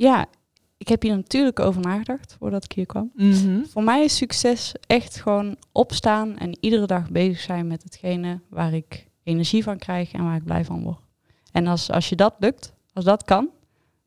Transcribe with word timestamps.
Ja, 0.00 0.26
ik 0.76 0.88
heb 0.88 1.02
hier 1.02 1.16
natuurlijk 1.16 1.60
over 1.60 1.80
nagedacht 1.80 2.36
voordat 2.38 2.64
ik 2.64 2.72
hier 2.72 2.86
kwam. 2.86 3.12
Voor 3.68 3.82
mij 3.82 4.04
is 4.04 4.16
succes 4.16 4.74
echt 4.86 5.20
gewoon 5.20 5.56
opstaan 5.72 6.38
en 6.38 6.56
iedere 6.60 6.86
dag 6.86 7.10
bezig 7.10 7.40
zijn 7.40 7.66
met 7.66 7.82
hetgene 7.82 8.40
waar 8.48 8.72
ik 8.72 9.06
energie 9.22 9.62
van 9.62 9.78
krijg 9.78 10.12
en 10.12 10.24
waar 10.24 10.36
ik 10.36 10.44
blij 10.44 10.64
van 10.64 10.82
word. 10.82 11.00
En 11.52 11.66
als, 11.66 11.90
als 11.90 12.08
je 12.08 12.16
dat 12.16 12.34
lukt, 12.38 12.74
als 12.92 13.04
dat 13.04 13.24
kan, 13.24 13.48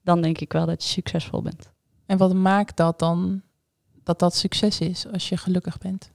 dan 0.02 0.22
denk 0.22 0.40
ik 0.40 0.53
wel 0.53 0.66
dat 0.66 0.84
je 0.84 0.90
succesvol 0.90 1.42
bent. 1.42 1.72
En 2.06 2.18
wat 2.18 2.34
maakt 2.34 2.78
dat 2.78 3.00
dan 3.00 3.42
dat 4.03 4.20
dat 4.20 4.36
succes 4.36 4.80
is 4.80 5.08
als 5.08 5.30
je 5.30 5.38
gelukkig 5.38 5.78
bent? 5.78 6.12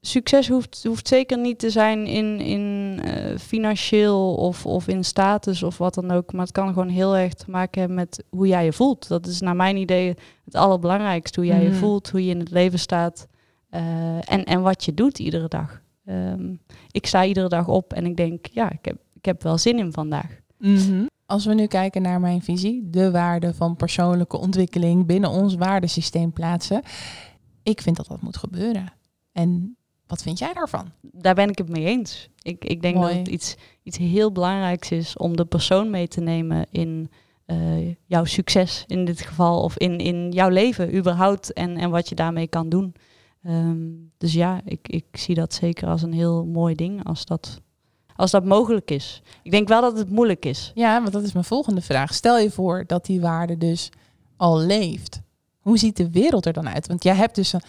Succes 0.00 0.48
hoeft, 0.48 0.84
hoeft 0.84 1.08
zeker 1.08 1.38
niet 1.38 1.58
te 1.58 1.70
zijn 1.70 2.06
in, 2.06 2.40
in 2.40 2.98
uh, 3.04 3.38
financieel 3.38 4.34
of, 4.34 4.66
of 4.66 4.88
in 4.88 5.04
status 5.04 5.62
of 5.62 5.78
wat 5.78 5.94
dan 5.94 6.10
ook. 6.10 6.32
Maar 6.32 6.42
het 6.42 6.52
kan 6.52 6.68
gewoon 6.68 6.88
heel 6.88 7.16
erg 7.16 7.34
te 7.34 7.50
maken 7.50 7.78
hebben 7.80 7.98
met 7.98 8.24
hoe 8.30 8.46
jij 8.46 8.64
je 8.64 8.72
voelt. 8.72 9.08
Dat 9.08 9.26
is 9.26 9.40
naar 9.40 9.56
mijn 9.56 9.76
idee 9.76 10.14
het 10.44 10.54
allerbelangrijkste. 10.54 11.40
Hoe 11.40 11.48
jij 11.48 11.62
je 11.62 11.68
Mhm. 11.68 11.78
voelt, 11.78 12.10
hoe 12.10 12.24
je 12.24 12.30
in 12.30 12.38
het 12.38 12.50
leven 12.50 12.78
staat 12.78 13.28
eh, 13.68 13.82
en, 14.32 14.44
en 14.44 14.60
wat 14.62 14.84
je 14.84 14.94
doet 14.94 15.18
iedere 15.18 15.48
dag. 15.48 15.80
Ehm, 16.04 16.54
ik 16.90 17.06
sta 17.06 17.24
iedere 17.24 17.48
dag 17.48 17.68
op 17.68 17.92
en 17.92 18.06
ik 18.06 18.16
denk, 18.16 18.46
ja, 18.46 18.70
ik 18.70 18.84
heb, 18.84 18.96
ik 19.14 19.24
heb 19.24 19.42
wel 19.42 19.58
zin 19.58 19.78
in 19.78 19.92
vandaag. 19.92 20.40
Als 21.26 21.44
we 21.46 21.54
nu 21.54 21.66
kijken 21.66 22.02
naar 22.02 22.20
mijn 22.20 22.42
visie, 22.42 22.90
de 22.90 23.10
waarde 23.10 23.54
van 23.54 23.76
persoonlijke 23.76 24.38
ontwikkeling 24.38 25.06
binnen 25.06 25.30
ons 25.30 25.54
waardesysteem 25.54 26.32
plaatsen. 26.32 26.82
Ik 27.62 27.80
vind 27.80 27.96
dat 27.96 28.06
dat 28.06 28.22
moet 28.22 28.36
gebeuren. 28.36 28.92
En 29.32 29.76
wat 30.10 30.22
vind 30.22 30.38
jij 30.38 30.52
daarvan? 30.52 30.92
Daar 31.00 31.34
ben 31.34 31.48
ik 31.48 31.58
het 31.58 31.68
mee 31.68 31.84
eens. 31.84 32.28
Ik, 32.42 32.64
ik 32.64 32.82
denk 32.82 32.94
Mooi. 32.96 33.08
dat 33.08 33.18
het 33.18 33.28
iets, 33.28 33.56
iets 33.82 33.98
heel 33.98 34.32
belangrijks 34.32 34.90
is 34.90 35.16
om 35.16 35.36
de 35.36 35.44
persoon 35.44 35.90
mee 35.90 36.08
te 36.08 36.20
nemen 36.20 36.66
in 36.70 37.10
eh, 37.44 37.94
jouw 38.06 38.24
succes 38.24 38.84
in 38.86 39.04
dit 39.04 39.20
geval. 39.20 39.62
Of 39.62 39.78
in, 39.78 39.98
in 39.98 40.30
jouw 40.30 40.48
leven 40.48 40.94
überhaupt 40.94 41.52
en, 41.52 41.76
en 41.76 41.90
wat 41.90 42.08
je 42.08 42.14
daarmee 42.14 42.48
kan 42.48 42.68
doen. 42.68 42.94
Ehm, 43.42 43.78
dus 44.18 44.32
ja, 44.32 44.60
ik, 44.64 44.88
ik 44.88 45.04
zie 45.12 45.34
dat 45.34 45.54
zeker 45.54 45.88
als 45.88 46.02
een 46.02 46.12
heel 46.12 46.44
mooi 46.44 46.74
ding 46.74 47.04
als 47.04 47.24
dat, 47.24 47.60
als 48.16 48.30
dat 48.30 48.44
mogelijk 48.44 48.90
is. 48.90 49.22
Ik 49.42 49.50
denk 49.50 49.68
wel 49.68 49.80
dat 49.80 49.98
het 49.98 50.10
moeilijk 50.10 50.44
is. 50.44 50.72
Ja, 50.74 51.00
want 51.00 51.12
dat 51.12 51.22
is 51.22 51.32
mijn 51.32 51.44
volgende 51.44 51.80
vraag. 51.80 52.14
Stel 52.14 52.38
je 52.38 52.50
voor 52.50 52.84
dat 52.86 53.06
die 53.06 53.20
waarde 53.20 53.58
dus 53.58 53.90
al 54.36 54.58
leeft. 54.58 55.20
Hoe 55.60 55.78
ziet 55.78 55.96
de 55.96 56.10
wereld 56.10 56.46
er 56.46 56.52
dan 56.52 56.68
uit? 56.68 56.86
Want 56.86 57.02
jij 57.02 57.14
hebt 57.14 57.34
dus 57.34 57.52
een, 57.52 57.62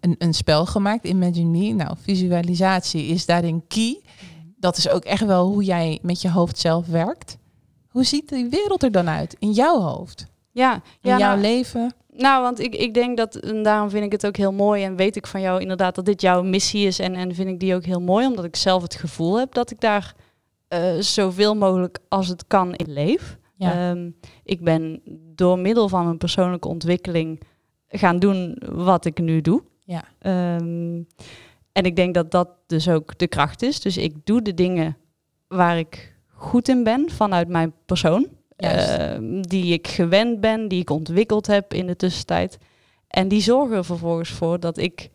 een, 0.00 0.14
een 0.18 0.34
spel 0.34 0.66
gemaakt, 0.66 1.06
Imagine 1.06 1.58
Me. 1.58 1.72
Nou, 1.72 1.96
visualisatie 2.00 3.06
is 3.06 3.26
daarin 3.26 3.64
key. 3.68 4.00
Dat 4.56 4.76
is 4.76 4.88
ook 4.88 5.04
echt 5.04 5.24
wel 5.24 5.46
hoe 5.46 5.64
jij 5.64 5.98
met 6.02 6.22
je 6.22 6.30
hoofd 6.30 6.58
zelf 6.58 6.86
werkt. 6.86 7.38
Hoe 7.88 8.04
ziet 8.04 8.28
die 8.28 8.48
wereld 8.48 8.82
er 8.82 8.92
dan 8.92 9.08
uit 9.08 9.36
in 9.38 9.52
jouw 9.52 9.80
hoofd? 9.80 10.26
Ja, 10.52 10.74
In 10.74 10.80
ja 11.00 11.18
jouw 11.18 11.28
nou, 11.28 11.40
leven? 11.40 11.94
Nou, 12.12 12.42
want 12.42 12.60
ik, 12.60 12.74
ik 12.74 12.94
denk 12.94 13.16
dat, 13.16 13.34
en 13.34 13.62
daarom 13.62 13.90
vind 13.90 14.04
ik 14.04 14.12
het 14.12 14.26
ook 14.26 14.36
heel 14.36 14.52
mooi 14.52 14.84
en 14.84 14.96
weet 14.96 15.16
ik 15.16 15.26
van 15.26 15.40
jou 15.40 15.60
inderdaad 15.60 15.94
dat 15.94 16.04
dit 16.04 16.20
jouw 16.20 16.42
missie 16.42 16.86
is 16.86 16.98
en, 16.98 17.14
en 17.14 17.34
vind 17.34 17.48
ik 17.48 17.60
die 17.60 17.74
ook 17.74 17.84
heel 17.84 18.00
mooi, 18.00 18.26
omdat 18.26 18.44
ik 18.44 18.56
zelf 18.56 18.82
het 18.82 18.94
gevoel 18.94 19.38
heb 19.38 19.54
dat 19.54 19.70
ik 19.70 19.80
daar 19.80 20.14
eh, 20.68 20.98
zoveel 20.98 21.54
mogelijk 21.54 21.98
als 22.08 22.28
het 22.28 22.44
kan 22.46 22.74
in 22.74 22.92
leef. 22.92 23.38
Ja. 23.58 23.90
Ehm, 23.90 24.10
ik 24.44 24.60
ben 24.60 25.00
door 25.34 25.58
middel 25.58 25.88
van 25.88 26.04
mijn 26.04 26.18
persoonlijke 26.18 26.68
ontwikkeling 26.68 27.40
gaan 27.88 28.18
doen 28.18 28.62
wat 28.72 29.04
ik 29.04 29.18
nu 29.20 29.40
doe. 29.40 29.62
Ja. 29.84 30.04
Ehm, 30.18 31.02
en 31.72 31.84
ik 31.84 31.96
denk 31.96 32.14
dat 32.14 32.30
dat 32.30 32.48
dus 32.66 32.88
ook 32.88 33.18
de 33.18 33.26
kracht 33.26 33.62
is. 33.62 33.80
Dus 33.80 33.96
ik 33.96 34.14
doe 34.24 34.42
de 34.42 34.54
dingen 34.54 34.96
waar 35.48 35.78
ik 35.78 36.16
goed 36.26 36.68
in 36.68 36.84
ben 36.84 37.10
vanuit 37.10 37.48
mijn 37.48 37.72
persoon. 37.86 38.26
Ehm, 38.56 39.40
die 39.40 39.72
ik 39.72 39.86
gewend 39.86 40.40
ben, 40.40 40.68
die 40.68 40.80
ik 40.80 40.90
ontwikkeld 40.90 41.46
heb 41.46 41.74
in 41.74 41.86
de 41.86 41.96
tussentijd. 41.96 42.58
En 43.08 43.28
die 43.28 43.40
zorgen 43.40 43.76
er 43.76 43.84
vervolgens 43.84 44.30
voor 44.30 44.60
dat 44.60 44.78
ik, 44.78 45.10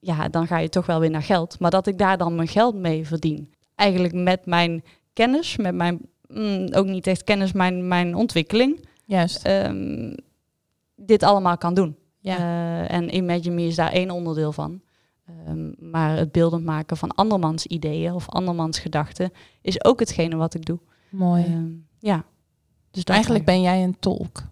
ja, 0.00 0.28
dan 0.28 0.46
ga 0.46 0.58
je 0.58 0.68
toch 0.68 0.86
wel 0.86 1.00
weer 1.00 1.10
naar 1.10 1.22
geld, 1.22 1.58
maar 1.58 1.70
dat 1.70 1.86
ik 1.86 1.98
daar 1.98 2.18
dan 2.18 2.34
mijn 2.34 2.48
geld 2.48 2.74
mee 2.74 3.06
verdien. 3.06 3.52
Eigenlijk 3.74 4.14
met 4.14 4.46
mijn 4.46 4.84
kennis, 5.12 5.56
met 5.56 5.74
mijn, 5.74 6.00
mm, 6.28 6.68
ook 6.72 6.86
niet 6.86 7.06
echt 7.06 7.24
kennis, 7.24 7.52
mijn, 7.52 7.88
mijn 7.88 8.14
ontwikkeling, 8.14 8.86
Juist. 9.04 9.44
ehm, 9.44 10.14
dit 10.96 11.22
allemaal 11.22 11.58
kan 11.58 11.74
doen. 11.74 11.96
Ja. 12.20 12.36
Eh, 12.36 12.94
en 12.96 13.14
Imagine 13.16 13.54
Me 13.54 13.62
is 13.62 13.76
daar 13.76 13.92
één 13.92 14.10
onderdeel 14.10 14.52
van. 14.52 14.80
Ehm, 15.26 15.90
maar 15.90 16.16
het 16.16 16.32
beeldend 16.32 16.64
maken 16.64 16.96
van 16.96 17.14
andermans 17.14 17.66
ideeën 17.66 18.12
of 18.12 18.28
andermans 18.28 18.78
gedachten 18.78 19.30
is 19.62 19.84
ook 19.84 20.00
hetgene 20.00 20.36
wat 20.36 20.54
ik 20.54 20.64
doe. 20.64 20.78
Mooi. 21.08 21.44
Ehm, 21.44 21.70
ja. 21.98 22.24
Dus 22.90 23.04
Eigenlijk 23.04 23.44
ben 23.44 23.60
jij 23.60 23.82
een 23.82 23.98
tolk. 23.98 24.42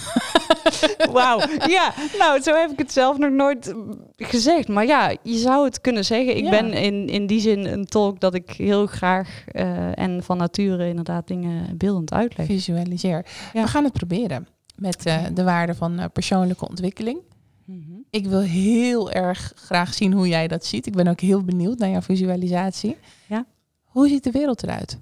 Wauw. 1.12 1.40
Ja, 1.66 1.94
nou, 2.18 2.40
zo 2.40 2.54
heb 2.54 2.70
ik 2.70 2.78
het 2.78 2.92
zelf 2.92 3.18
nog 3.18 3.30
nooit 3.30 3.74
mm, 3.74 4.00
gezegd. 4.16 4.68
Maar 4.68 4.86
ja, 4.86 5.16
je 5.22 5.36
zou 5.38 5.64
het 5.64 5.80
kunnen 5.80 6.04
zeggen. 6.04 6.36
Ik 6.36 6.44
Ja. 6.44 6.50
ben 6.50 6.72
in, 6.72 7.08
in 7.08 7.26
die 7.26 7.40
zin 7.40 7.66
een 7.66 7.84
tolk 7.84 8.20
dat 8.20 8.34
ik 8.34 8.50
heel 8.50 8.86
graag 8.86 9.44
eh, 9.46 9.98
en 9.98 10.22
van 10.22 10.36
nature 10.36 10.88
inderdaad 10.88 11.26
dingen 11.26 11.76
beeldend 11.76 12.12
uitleg. 12.12 12.46
Visualiseer. 12.46 13.26
Ja. 13.52 13.62
We 13.62 13.68
gaan 13.68 13.84
het 13.84 13.92
proberen 13.92 14.48
met 14.76 15.06
eh, 15.06 15.22
de 15.34 15.42
waarde 15.44 15.74
van 15.74 15.98
eh, 15.98 16.04
persoonlijke 16.12 16.68
ontwikkeling. 16.68 17.18
Mhm. 17.64 17.78
Ik 18.10 18.26
wil 18.26 18.40
heel 18.40 19.10
erg 19.10 19.52
graag 19.54 19.94
zien 19.94 20.12
hoe 20.12 20.28
jij 20.28 20.48
dat 20.48 20.64
ziet. 20.64 20.86
Ik 20.86 20.94
ben 20.94 21.06
ook 21.08 21.20
heel 21.20 21.42
benieuwd 21.44 21.78
naar 21.78 21.88
jouw 21.90 22.00
visualisatie. 22.00 22.96
Ja. 23.28 23.46
Hoe 23.84 24.08
ziet 24.08 24.24
de 24.24 24.30
wereld 24.30 24.62
eruit? 24.62 24.98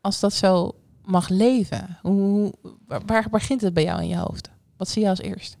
Als 0.00 0.20
dat 0.20 0.32
zo 0.32 0.74
mag 1.04 1.28
leven, 1.28 1.98
hoe, 2.02 2.52
waar, 3.06 3.26
begint 3.30 3.60
het 3.60 3.74
bij 3.74 3.82
jou 3.84 4.02
in 4.02 4.08
je 4.08 4.16
hoofd? 4.16 4.50
Wat 4.76 4.88
zie 4.88 5.02
je 5.02 5.08
als 5.08 5.20
eerst? 5.20 5.56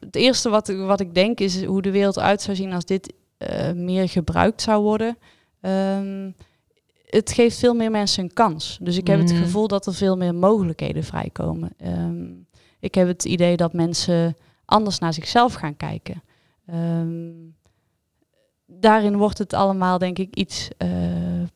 Het 0.00 0.16
eerste 0.16 0.48
wat, 0.48 0.68
ik- 0.68 0.78
wat 0.78 1.00
ik 1.00 1.14
denk 1.14 1.40
is 1.40 1.64
hoe 1.64 1.82
de 1.82 1.90
wereld 1.90 2.18
uit 2.18 2.42
zou 2.42 2.56
zien 2.56 2.72
als 2.72 2.84
dit 2.84 3.12
eh, 3.36 3.72
meer 3.72 4.08
gebruikt 4.08 4.62
zou 4.62 4.82
worden. 4.82 5.16
Ehm, 5.60 6.30
het 7.06 7.32
geeft 7.32 7.58
veel 7.58 7.74
meer 7.74 7.90
mensen 7.90 8.22
een 8.22 8.32
kans. 8.32 8.78
Dus 8.80 8.96
ik 8.96 9.06
heb 9.06 9.18
het 9.18 9.32
Mhm. 9.32 9.42
gevoel 9.42 9.68
dat 9.68 9.86
er 9.86 9.94
veel 9.94 10.16
meer 10.16 10.34
mogelijkheden 10.34 11.04
vrijkomen. 11.04 11.70
Ehm, 11.76 12.24
ik 12.80 12.94
heb 12.94 13.06
het 13.08 13.24
idee 13.24 13.56
dat 13.56 13.72
mensen 13.72 14.36
anders 14.64 14.98
naar 14.98 15.12
zichzelf 15.14 15.54
gaan 15.54 15.76
kijken. 15.76 16.22
Ehm, 16.66 17.30
daarin 18.66 19.16
wordt 19.16 19.38
het 19.38 19.52
allemaal, 19.52 19.98
denk 19.98 20.18
ik, 20.18 20.36
iets 20.36 20.68
eh, 20.78 20.88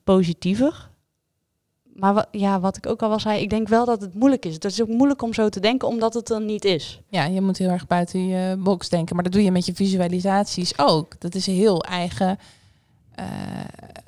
positiever. 0.05 0.88
Maar 1.99 2.15
wa- 2.15 2.27
ja, 2.31 2.61
wat 2.61 2.77
ik 2.77 2.87
ook 2.87 3.03
al 3.03 3.09
wel 3.09 3.21
zei, 3.21 3.41
ik 3.41 3.51
denk 3.51 3.69
wel 3.69 3.85
dat 3.85 4.01
het 4.01 4.15
moeilijk 4.15 4.45
is. 4.47 4.55
Het 4.55 4.65
is 4.65 4.83
ook 4.83 4.89
moeilijk 4.89 5.23
om 5.23 5.35
zo 5.35 5.49
te 5.49 5.61
denken, 5.61 5.89
omdat 5.89 6.15
het 6.15 6.31
er 6.31 6.41
niet 6.41 6.65
is. 6.65 7.01
Ja, 7.09 7.25
je 7.25 7.41
moet 7.41 7.59
heel 7.59 7.69
erg 7.71 7.87
buiten 7.87 8.27
je 8.29 8.57
box 8.57 8.89
denken. 8.89 9.15
Maar 9.15 9.25
dat 9.25 9.33
doe 9.33 9.43
je 9.43 9.51
met 9.51 9.67
je 9.67 9.75
visualisaties 9.75 10.79
ook. 10.79 11.21
Dat 11.21 11.35
is 11.35 11.47
een 11.47 11.55
heel 11.55 11.83
eigen 11.85 12.39
eh, 13.15 13.25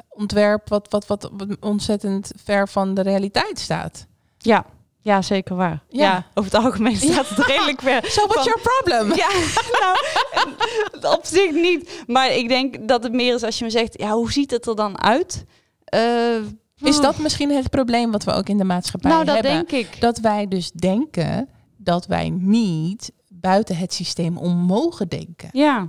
ontwerp 0.09 0.69
wat, 0.69 0.89
wat, 0.89 1.07
wat 1.07 1.29
ontzettend 1.61 2.31
ver 2.45 2.69
van 2.69 2.95
de 2.95 3.01
realiteit 3.03 3.59
staat. 3.59 4.07
Ja, 4.39 4.65
ja 5.01 5.23
zeker 5.23 5.57
waar. 5.57 5.83
Ja. 5.89 6.03
Ja, 6.03 6.27
over 6.35 6.53
het 6.53 6.65
algemeen 6.65 6.97
staat 6.97 7.29
het 7.29 7.47
redelijk 7.47 7.81
ver. 7.81 8.05
So 8.11 8.27
what's 8.27 8.35
Van- 8.35 8.45
your 8.45 8.61
problem? 8.61 9.17
Ja, 9.17 9.29
nou, 11.01 11.15
op 11.17 11.25
zich 11.25 11.53
niet. 11.53 12.03
Maar 12.07 12.33
ik 12.35 12.49
denk 12.49 12.89
dat 12.89 13.03
het 13.03 13.13
meer 13.13 13.35
is 13.35 13.43
als 13.43 13.59
je 13.59 13.65
me 13.65 13.71
zegt, 13.71 13.99
ja, 13.99 14.11
hoe 14.13 14.33
ziet 14.33 14.51
het 14.51 14.67
er 14.67 14.77
dan 14.77 15.01
uit? 15.03 15.45
Eh, 15.85 16.01
Is 16.83 17.01
dat 17.01 17.19
misschien 17.19 17.51
het 17.51 17.71
probleem 17.71 18.11
wat 18.11 18.25
we 18.25 18.33
ook 18.33 18.49
in 18.49 18.57
de 18.59 18.65
maatschappij 18.65 19.11
nou, 19.11 19.25
dat 19.25 19.35
hebben? 19.35 19.53
denk 19.53 19.71
ik. 19.71 20.01
Dat 20.01 20.19
wij 20.19 20.49
dus 20.49 20.71
denken 20.71 21.49
dat 21.77 22.07
wij 22.07 22.31
niet 22.31 23.13
buiten 23.29 23.77
het 23.77 23.93
systeem 23.95 24.37
om 24.39 24.57
mogen 24.57 25.09
denken. 25.09 25.49
Ja, 25.53 25.89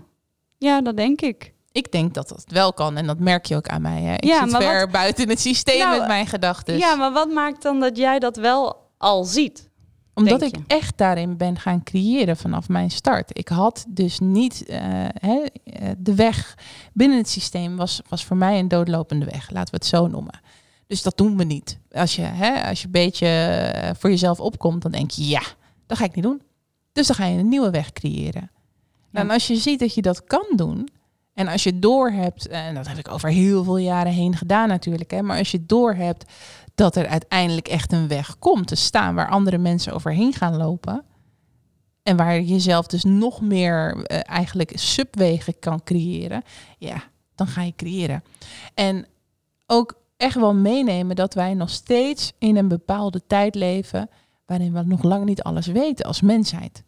Ja, 0.57 0.81
dat 0.81 0.97
denk 0.97 1.21
ik. 1.21 1.53
Ik 1.71 1.91
denk 1.91 2.13
dat 2.13 2.27
dat 2.29 2.43
wel 2.47 2.73
kan 2.73 2.97
en 2.97 3.07
dat 3.07 3.19
merk 3.19 3.45
je 3.45 3.55
ook 3.55 3.67
aan 3.67 3.81
mij. 3.81 4.01
Hè? 4.01 4.13
Ik 4.13 4.23
Ja, 4.25 4.47
zit 4.47 4.57
ver 4.63 4.79
wat- 4.79 4.91
buiten 4.91 5.29
het 5.29 5.39
systeem 5.39 5.79
Nou, 5.79 5.97
met 5.99 6.07
mijn 6.07 6.27
gedachten. 6.27 6.77
Ja, 6.77 6.95
maar 6.95 7.11
wat 7.11 7.29
maakt 7.29 7.61
dan 7.61 7.79
dat 7.79 7.97
jij 7.97 8.19
dat 8.19 8.35
wel 8.35 8.89
al 8.97 9.23
ziet? 9.23 9.69
Omdat 10.13 10.41
ik 10.41 10.55
echt 10.67 10.97
daarin 10.97 11.37
ben 11.37 11.59
gaan 11.59 11.83
creëren 11.83 12.37
vanaf 12.37 12.69
mijn 12.69 12.91
start. 12.91 13.37
Ik 13.37 13.47
had 13.47 13.85
dus 13.87 14.19
niet 14.19 14.65
eh, 14.65 14.79
hè, 15.19 15.43
eh, 15.63 15.89
de 15.97 16.15
weg 16.15 16.57
binnen 16.93 17.17
het 17.17 17.29
systeem 17.29 17.75
was, 17.77 18.01
was 18.09 18.25
voor 18.25 18.37
mij 18.37 18.59
een 18.59 18.67
doodlopende 18.67 19.25
weg, 19.25 19.49
laten 19.51 19.71
we 19.71 19.77
het 19.77 19.85
zo 19.85 20.07
noemen. 20.07 20.39
Dus 20.91 21.01
dat 21.01 21.17
doen 21.17 21.37
we 21.37 21.43
niet. 21.43 21.79
Als 21.91 22.15
je, 22.15 22.21
hè, 22.21 22.69
als 22.69 22.79
je 22.79 22.85
een 22.85 22.91
beetje 22.91 23.27
eh, 23.27 23.89
voor 23.97 24.09
jezelf 24.09 24.39
opkomt, 24.39 24.81
dan 24.81 24.91
denk 24.91 25.11
je 25.11 25.27
ja, 25.27 25.41
dat 25.85 25.97
ga 25.97 26.03
ik 26.03 26.15
niet 26.15 26.23
doen. 26.23 26.41
Dus 26.91 27.07
dan 27.07 27.15
ga 27.15 27.25
je 27.25 27.39
een 27.39 27.49
nieuwe 27.49 27.69
weg 27.69 27.91
creëren. 27.91 28.51
Ja. 29.11 29.19
En 29.19 29.29
als 29.29 29.47
je 29.47 29.55
ziet 29.55 29.79
dat 29.79 29.95
je 29.95 30.01
dat 30.01 30.23
kan 30.23 30.45
doen, 30.55 30.89
en 31.33 31.47
als 31.47 31.63
je 31.63 31.79
doorhebt, 31.79 32.47
en 32.47 32.75
dat 32.75 32.87
heb 32.87 32.97
ik 32.97 33.11
over 33.11 33.29
heel 33.29 33.63
veel 33.63 33.77
jaren 33.77 34.11
heen 34.11 34.35
gedaan 34.35 34.67
natuurlijk, 34.67 35.11
hè, 35.11 35.21
maar 35.21 35.37
als 35.37 35.51
je 35.51 35.65
doorhebt 35.65 36.31
dat 36.75 36.95
er 36.95 37.07
uiteindelijk 37.07 37.67
echt 37.67 37.91
een 37.91 38.07
weg 38.07 38.39
komt 38.39 38.67
te 38.67 38.75
staan 38.75 39.15
waar 39.15 39.29
andere 39.29 39.57
mensen 39.57 39.93
overheen 39.93 40.33
gaan 40.33 40.57
lopen. 40.57 41.03
En 42.03 42.17
waar 42.17 42.35
je 42.35 42.45
jezelf 42.45 42.87
dus 42.87 43.03
nog 43.03 43.41
meer 43.41 44.03
eh, 44.03 44.19
eigenlijk 44.23 44.71
subwegen 44.75 45.59
kan 45.59 45.83
creëren. 45.83 46.43
Ja, 46.77 47.03
dan 47.35 47.47
ga 47.47 47.61
je 47.61 47.75
creëren. 47.75 48.23
En 48.73 49.05
ook 49.65 50.00
echt 50.21 50.35
wel 50.35 50.53
meenemen 50.53 51.15
dat 51.15 51.33
wij 51.33 51.53
nog 51.53 51.69
steeds 51.69 52.33
in 52.37 52.57
een 52.57 52.67
bepaalde 52.67 53.21
tijd 53.27 53.55
leven 53.55 54.09
waarin 54.45 54.73
we 54.73 54.83
nog 54.83 55.03
lang 55.03 55.25
niet 55.25 55.43
alles 55.43 55.67
weten 55.67 56.05
als 56.05 56.21
mensheid. 56.21 56.83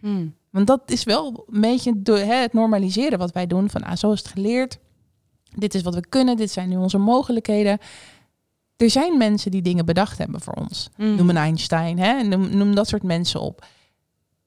Hmm. 0.00 0.34
Want 0.50 0.66
dat 0.66 0.90
is 0.90 1.04
wel 1.04 1.46
een 1.50 1.60
beetje 1.60 2.24
het 2.24 2.52
normaliseren 2.52 3.18
wat 3.18 3.32
wij 3.32 3.46
doen. 3.46 3.70
Van 3.70 3.82
ah, 3.82 3.96
zo 3.96 4.12
is 4.12 4.18
het 4.18 4.28
geleerd. 4.28 4.78
Dit 5.54 5.74
is 5.74 5.82
wat 5.82 5.94
we 5.94 6.06
kunnen. 6.08 6.36
Dit 6.36 6.50
zijn 6.50 6.68
nu 6.68 6.76
onze 6.76 6.98
mogelijkheden. 6.98 7.78
Er 8.76 8.90
zijn 8.90 9.18
mensen 9.18 9.50
die 9.50 9.62
dingen 9.62 9.86
bedacht 9.86 10.18
hebben 10.18 10.40
voor 10.40 10.54
ons. 10.54 10.90
Hmm. 10.96 11.16
Noem 11.16 11.30
een 11.30 11.36
Einstein, 11.36 11.98
hè? 11.98 12.22
Noem, 12.22 12.56
noem 12.56 12.74
dat 12.74 12.88
soort 12.88 13.02
mensen 13.02 13.40
op. 13.40 13.66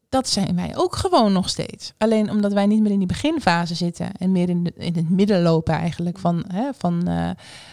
Dat 0.10 0.30
zijn 0.30 0.56
wij 0.56 0.78
ook 0.78 0.96
gewoon 0.96 1.32
nog 1.32 1.50
steeds. 1.50 1.94
Alleen 1.98 2.30
omdat 2.30 2.54
wij 2.54 2.66
niet 2.66 2.82
meer 2.82 2.92
in 2.92 2.98
die 2.98 3.08
beginfase 3.08 3.76
zitten 3.76 4.12
en 4.18 4.32
meer 4.32 4.50
in, 4.50 4.74
in 4.78 4.96
het 4.96 5.10
midden 5.10 5.42
lopen 5.42 5.74
eigenlijk 5.74 6.18
van, 6.18 6.44
hè, 6.48 6.70
van, 6.78 7.08
eh, 7.08 7.30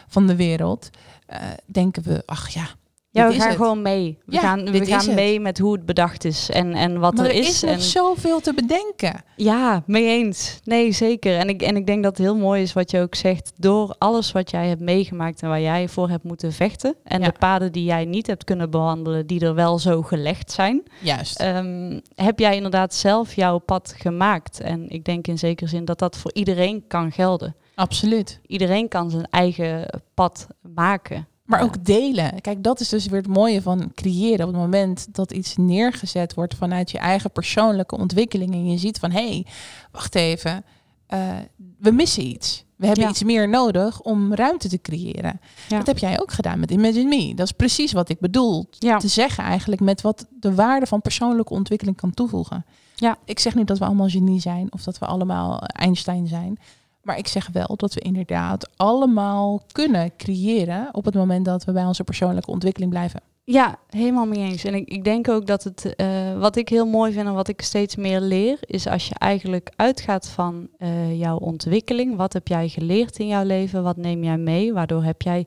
van 0.09 0.27
de 0.27 0.37
wereld, 0.37 0.91
eh, 1.27 1.41
denken 1.67 2.03
we, 2.03 2.23
ach 2.27 2.49
ja, 2.49 2.69
Ja, 3.17 3.29
we 3.29 3.35
gaan 3.35 3.47
het. 3.49 3.57
gewoon 3.57 3.83
mee. 3.83 4.19
We 4.27 4.33
Ja, 4.33 4.41
gaan, 4.41 4.65
we 4.71 4.87
gaan 4.87 5.07
het. 5.07 5.15
mee 5.15 5.41
met 5.41 5.59
hoe 5.59 5.73
het 5.73 5.87
bedacht 5.87 6.25
is 6.25 6.51
en, 6.51 6.75
en 6.75 6.99
wat 7.01 7.15
maar 7.15 7.25
er 7.25 7.31
er 7.31 7.37
is. 7.39 7.49
is 7.49 7.61
nog 7.63 7.71
en, 7.71 7.81
zoveel 7.81 8.41
te 8.41 8.55
bedenken. 8.55 9.23
Ja, 9.37 9.83
mee 9.87 10.07
eens. 10.07 10.61
Nee, 10.65 10.93
zeker. 10.93 11.37
En 11.39 11.49
ik, 11.49 11.63
en 11.63 11.77
ik 11.77 11.87
denk 11.87 12.03
dat 12.03 12.17
het 12.17 12.27
heel 12.27 12.37
mooi 12.37 12.63
is 12.63 12.73
wat 12.73 12.91
je 12.91 13.01
ook 13.01 13.15
zegt. 13.15 13.53
Door 13.57 13.95
alles 13.99 14.33
wat 14.33 14.51
jij 14.51 14.69
hebt 14.69 14.81
meegemaakt 14.81 15.43
en 15.43 15.49
waar 15.49 15.61
jij 15.61 15.89
voor 15.89 16.09
hebt 16.09 16.25
moeten 16.25 16.53
vechten. 16.53 16.95
En 17.05 17.21
Ja. 17.21 17.27
de 17.27 17.35
paden 17.39 17.73
die 17.73 17.85
jij 17.85 18.05
niet 18.05 18.27
hebt 18.27 18.45
kunnen 18.45 18.71
bewandelen, 18.71 19.27
die 19.27 19.41
er 19.41 19.55
wel 19.55 19.79
zo 19.79 20.03
gelegd 20.03 20.53
zijn. 20.53 20.83
Juist. 21.01 21.41
ehm, 21.41 22.01
heb 22.15 22.39
jij 22.39 22.57
inderdaad 22.57 22.95
zelf 22.95 23.35
jouw 23.35 23.59
pad 23.59 23.95
gemaakt. 23.99 24.61
En 24.61 24.89
ik 24.89 25.05
denk 25.05 25.27
in 25.27 25.39
zekere 25.39 25.69
zin 25.69 25.85
dat 25.85 25.99
dat 25.99 26.17
voor 26.17 26.31
iedereen 26.35 26.85
kan 26.89 27.13
gelden. 27.13 27.55
Absoluut. 27.75 28.41
Iedereen 28.47 28.89
kan 28.89 29.11
zijn 29.11 29.27
eigen 29.31 30.01
pad 30.15 30.47
maken. 30.75 31.27
Maar 31.47 31.59
Ja. 31.59 31.65
ook 31.65 31.85
delen. 31.85 32.41
Kijk, 32.41 32.63
dat 32.63 32.81
is 32.81 32.89
dus 32.89 33.07
weer 33.07 33.19
het 33.21 33.29
mooie 33.29 33.63
van 33.63 33.91
creëren. 33.95 34.47
Op 34.47 34.53
het 34.53 34.61
moment 34.63 35.15
dat 35.15 35.33
iets 35.33 35.57
neergezet 35.57 36.35
wordt 36.35 36.55
vanuit 36.55 36.91
je 36.91 36.99
eigen 36.99 37.31
persoonlijke 37.31 37.97
ontwikkeling. 37.97 38.53
En 38.53 38.71
je 38.71 38.79
ziet 38.79 38.99
van, 38.99 39.11
hé, 39.11 39.29
hey, 39.29 39.47
wacht 39.93 40.15
even. 40.15 40.65
eh, 41.07 41.35
we 41.79 41.91
missen 41.91 42.27
iets. 42.27 42.65
We 42.77 42.87
hebben 42.87 43.05
Ja. 43.05 43.11
iets 43.11 43.23
meer 43.23 43.49
nodig 43.49 44.01
om 44.01 44.35
ruimte 44.35 44.69
te 44.69 44.81
creëren. 44.81 45.41
Ja. 45.69 45.77
Dat 45.79 45.87
heb 45.87 45.99
jij 45.99 46.21
ook 46.21 46.33
gedaan 46.33 46.61
met 46.61 46.71
Imagine 46.71 47.05
Me. 47.17 47.35
Dat 47.35 47.47
is 47.47 47.53
precies 47.53 47.93
wat 47.93 48.09
ik 48.09 48.19
bedoel 48.21 48.67
Ja. 48.79 48.97
te 48.99 49.09
zeggen 49.09 49.45
eigenlijk 49.45 49.81
met 49.81 50.01
wat 50.01 50.27
de 50.41 50.55
waarde 50.55 50.87
van 50.87 51.01
persoonlijke 51.01 51.53
ontwikkeling 51.53 51.97
kan 51.97 52.15
toevoegen. 52.15 52.65
Ja. 52.95 53.17
Ik 53.25 53.39
zeg 53.39 53.55
niet 53.55 53.67
dat 53.67 53.79
we 53.79 53.85
allemaal 53.85 54.09
genie 54.09 54.41
zijn 54.41 54.73
of 54.73 54.83
dat 54.83 54.99
we 54.99 55.07
allemaal 55.07 55.59
Einstein 55.61 56.27
zijn. 56.27 56.59
Maar 57.07 57.19
ik 57.19 57.29
zeg 57.29 57.49
wel 57.53 57.77
dat 57.77 57.95
we 57.95 58.01
inderdaad 58.01 58.71
allemaal 58.77 59.63
kunnen 59.73 60.13
creëren 60.17 60.89
op 60.93 61.05
het 61.05 61.15
moment 61.15 61.45
dat 61.45 61.65
we 61.65 61.73
bij 61.73 61.85
onze 61.85 62.05
persoonlijke 62.05 62.51
ontwikkeling 62.51 62.91
blijven. 62.91 63.21
Ja, 63.45 63.79
helemaal 63.91 64.27
mee 64.27 64.51
eens. 64.51 64.65
En 64.65 64.75
ik, 64.75 64.89
ik 64.89 65.05
denk 65.05 65.29
ook 65.29 65.47
dat 65.47 65.65
het, 65.65 65.95
eh, 65.97 66.39
wat 66.39 66.57
ik 66.57 66.69
heel 66.69 66.87
mooi 66.87 67.13
vind 67.13 67.27
en 67.27 67.35
wat 67.35 67.49
ik 67.49 67.63
steeds 67.63 67.97
meer 67.97 68.21
leer, 68.21 68.59
is 68.61 68.87
als 68.87 69.09
je 69.09 69.15
eigenlijk 69.15 69.71
uitgaat 69.77 70.29
van 70.29 70.69
eh, 70.79 71.19
jouw 71.19 71.37
ontwikkeling. 71.37 72.17
Wat 72.17 72.33
heb 72.33 72.49
jij 72.49 72.69
geleerd 72.69 73.19
in 73.19 73.27
jouw 73.27 73.45
leven? 73.45 73.83
Wat 73.83 73.97
neem 73.97 74.25
jij 74.25 74.39
mee? 74.39 74.73
Waardoor 74.73 75.03
heb 75.03 75.23
jij 75.23 75.47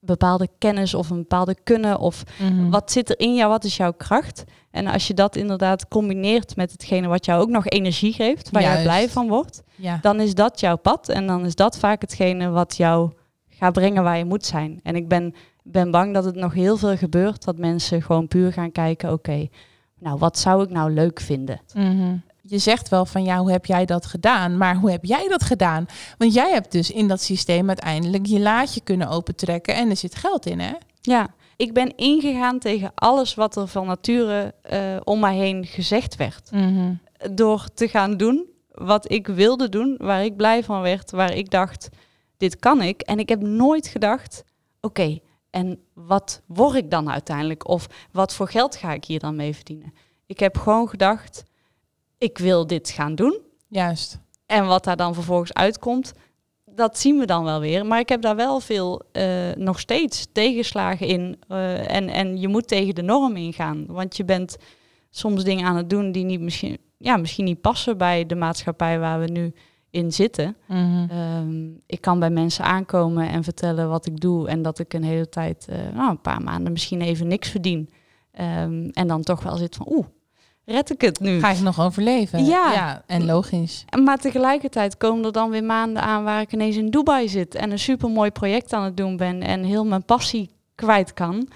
bepaalde 0.00 0.48
kennis 0.58 0.94
of 0.94 1.10
een 1.10 1.16
bepaalde 1.18 1.56
kunnen? 1.64 1.98
Of 1.98 2.22
wat 2.70 2.90
zit 2.92 3.10
er 3.10 3.18
in 3.20 3.34
jou? 3.34 3.50
Wat 3.50 3.64
is 3.64 3.76
jouw 3.76 3.92
kracht? 3.92 4.44
En 4.70 4.86
als 4.86 5.06
je 5.06 5.14
dat 5.14 5.36
inderdaad 5.36 5.88
combineert 5.88 6.56
met 6.56 6.72
hetgene 6.72 7.08
wat 7.08 7.24
jou 7.24 7.40
ook 7.42 7.48
nog 7.48 7.66
energie 7.66 8.12
geeft, 8.12 8.50
waar 8.50 8.62
jij 8.62 8.82
blij 8.82 9.08
van 9.08 9.28
wordt, 9.28 9.62
Ja. 9.76 9.98
dan 10.02 10.20
is 10.20 10.34
dat 10.34 10.60
jouw 10.60 10.76
pad. 10.76 11.08
En 11.08 11.26
dan 11.26 11.44
is 11.44 11.54
dat 11.54 11.78
vaak 11.78 12.00
hetgene 12.00 12.48
wat 12.48 12.76
jou 12.76 13.10
gaat 13.48 13.72
brengen 13.72 14.02
waar 14.02 14.18
je 14.18 14.24
moet 14.24 14.46
zijn. 14.46 14.80
En 14.82 14.96
ik 14.96 15.08
ben, 15.08 15.34
ben 15.62 15.90
bang 15.90 16.14
dat 16.14 16.24
het 16.24 16.34
nog 16.34 16.52
heel 16.54 16.76
veel 16.76 16.96
gebeurt. 16.96 17.44
Dat 17.44 17.58
mensen 17.58 18.02
gewoon 18.02 18.28
puur 18.28 18.52
gaan 18.52 18.72
kijken, 18.72 19.12
oké, 19.12 19.48
nou 19.98 20.18
wat 20.18 20.38
zou 20.38 20.62
ik 20.62 20.70
nou 20.70 20.90
leuk 20.90 21.20
vinden? 21.20 21.60
Mhm. 21.74 22.16
Je 22.50 22.58
zegt 22.58 22.88
wel 22.88 23.06
van 23.06 23.24
ja, 23.24 23.38
hoe 23.38 23.50
heb 23.50 23.66
jij 23.66 23.84
dat 23.84 24.06
gedaan? 24.06 24.56
Maar 24.56 24.76
hoe 24.76 24.90
heb 24.90 25.04
jij 25.04 25.28
dat 25.28 25.42
gedaan? 25.42 25.86
Want 26.18 26.34
jij 26.34 26.50
hebt 26.52 26.72
dus 26.72 26.90
in 26.90 27.08
dat 27.08 27.22
systeem 27.22 27.68
uiteindelijk 27.68 28.26
je 28.26 28.40
laadje 28.40 28.80
kunnen 28.80 29.08
opentrekken 29.08 29.74
en 29.74 29.90
er 29.90 29.96
zit 29.96 30.14
geld 30.14 30.46
in, 30.46 30.60
hè? 30.60 30.72
Ja, 31.00 31.28
ik 31.56 31.72
ben 31.72 31.96
ingegaan 31.96 32.58
tegen 32.58 32.92
alles 32.94 33.34
wat 33.34 33.56
er 33.56 33.66
van 33.68 33.86
nature 33.86 34.54
eh, 34.62 34.96
om 35.04 35.20
mij 35.20 35.36
heen 35.36 35.66
gezegd 35.66 36.16
werd. 36.16 36.50
Door 37.30 37.68
te 37.74 37.88
gaan 37.88 38.16
doen 38.16 38.46
wat 38.70 39.10
ik 39.10 39.26
wilde 39.26 39.68
doen, 39.68 39.94
waar 39.98 40.24
ik 40.24 40.36
blij 40.36 40.64
van 40.64 40.80
werd, 40.80 41.10
waar 41.10 41.34
ik 41.34 41.50
dacht, 41.50 41.88
dit 42.36 42.58
kan 42.58 42.82
ik. 42.82 43.00
En 43.00 43.18
ik 43.18 43.28
heb 43.28 43.42
nooit 43.42 43.86
gedacht, 43.86 44.44
oké, 44.80 45.18
en 45.50 45.78
wat 45.94 46.42
word 46.46 46.74
ik 46.74 46.90
dan 46.90 47.10
uiteindelijk? 47.10 47.68
Of 47.68 47.86
wat 48.12 48.34
voor 48.34 48.48
geld 48.48 48.76
ga 48.76 48.92
ik 48.92 49.04
hier 49.04 49.18
dan 49.18 49.36
mee 49.36 49.54
verdienen? 49.54 49.94
Ik 50.26 50.40
heb 50.40 50.58
gewoon 50.58 50.88
gedacht, 50.88 51.42
ik 52.20 52.38
wil 52.38 52.66
dit 52.66 52.90
gaan 52.90 53.14
doen. 53.14 53.38
Juist. 53.68 54.18
En 54.46 54.66
wat 54.66 54.84
daar 54.84 54.96
dan 54.96 55.14
vervolgens 55.14 55.52
uitkomt, 55.52 56.12
dat 56.64 56.98
zien 56.98 57.18
we 57.18 57.26
dan 57.26 57.44
wel 57.44 57.60
weer. 57.60 57.86
Maar 57.86 57.98
ik 57.98 58.08
heb 58.08 58.22
daar 58.22 58.36
wel 58.36 58.60
veel 58.60 59.02
eh, 59.12 59.24
nog 59.56 59.80
steeds 59.80 60.26
tegenslagen 60.32 61.06
in. 61.06 61.38
eh, 61.48 61.94
en, 61.94 62.08
en 62.08 62.40
je 62.40 62.48
moet 62.48 62.68
tegen 62.68 62.94
de 62.94 63.02
norm 63.02 63.36
ingaan. 63.36 63.84
Want 63.86 64.16
je 64.16 64.24
bent 64.24 64.56
soms 65.10 65.44
dingen 65.44 65.66
aan 65.66 65.76
het 65.76 65.90
doen 65.90 66.12
die 66.12 66.24
niet 66.24 66.40
misschien, 66.40 66.78
ja, 66.98 67.16
misschien 67.16 67.44
niet 67.44 67.60
passen 67.60 67.98
bij 67.98 68.26
de 68.26 68.34
maatschappij 68.34 68.98
waar 68.98 69.20
we 69.20 69.26
nu 69.26 69.52
in 69.90 70.12
zitten. 70.12 70.56
Mhm. 70.68 71.10
Ehm, 71.10 71.68
ik 71.86 72.00
kan 72.00 72.18
bij 72.18 72.30
mensen 72.30 72.64
aankomen 72.64 73.28
en 73.28 73.44
vertellen 73.44 73.88
wat 73.88 74.06
ik 74.06 74.20
doe. 74.20 74.48
En 74.48 74.62
dat 74.62 74.78
ik 74.78 74.94
een 74.94 75.04
hele 75.04 75.28
tijd, 75.28 75.66
eh, 75.68 75.78
nou, 75.94 76.10
een 76.10 76.20
paar 76.20 76.42
maanden 76.42 76.72
misschien 76.72 77.00
even 77.00 77.26
niks 77.26 77.48
verdien. 77.48 77.90
Ehm, 78.32 78.88
en 78.92 79.06
dan 79.06 79.22
toch 79.22 79.42
wel 79.42 79.56
zit 79.56 79.76
van, 79.76 79.86
oeh, 79.90 80.06
red 80.64 80.90
ik 80.90 81.00
het 81.00 81.20
nu? 81.20 81.40
Ga 81.40 81.50
ik 81.50 81.60
nog 81.60 81.80
overleven? 81.80 82.44
Ja. 82.44 83.02
En 83.06 83.24
logisch. 83.26 83.84
Maar 84.02 84.18
tegelijkertijd 84.18 84.96
komen 84.96 85.24
er 85.24 85.32
dan 85.32 85.50
weer 85.50 85.64
maanden 85.64 86.02
aan 86.02 86.24
waar 86.24 86.40
ik 86.40 86.52
ineens 86.52 86.76
in 86.76 86.90
Dubai 86.90 87.28
zit 87.28 87.54
en 87.54 87.70
een 87.70 87.78
supermooi 87.78 88.30
project 88.30 88.72
aan 88.72 88.84
het 88.84 88.96
doen 88.96 89.16
ben 89.16 89.42
en 89.42 89.64
heel 89.64 89.84
mijn 89.84 90.04
passie 90.04 90.50
kwijt 90.74 91.12
kan. 91.14 91.48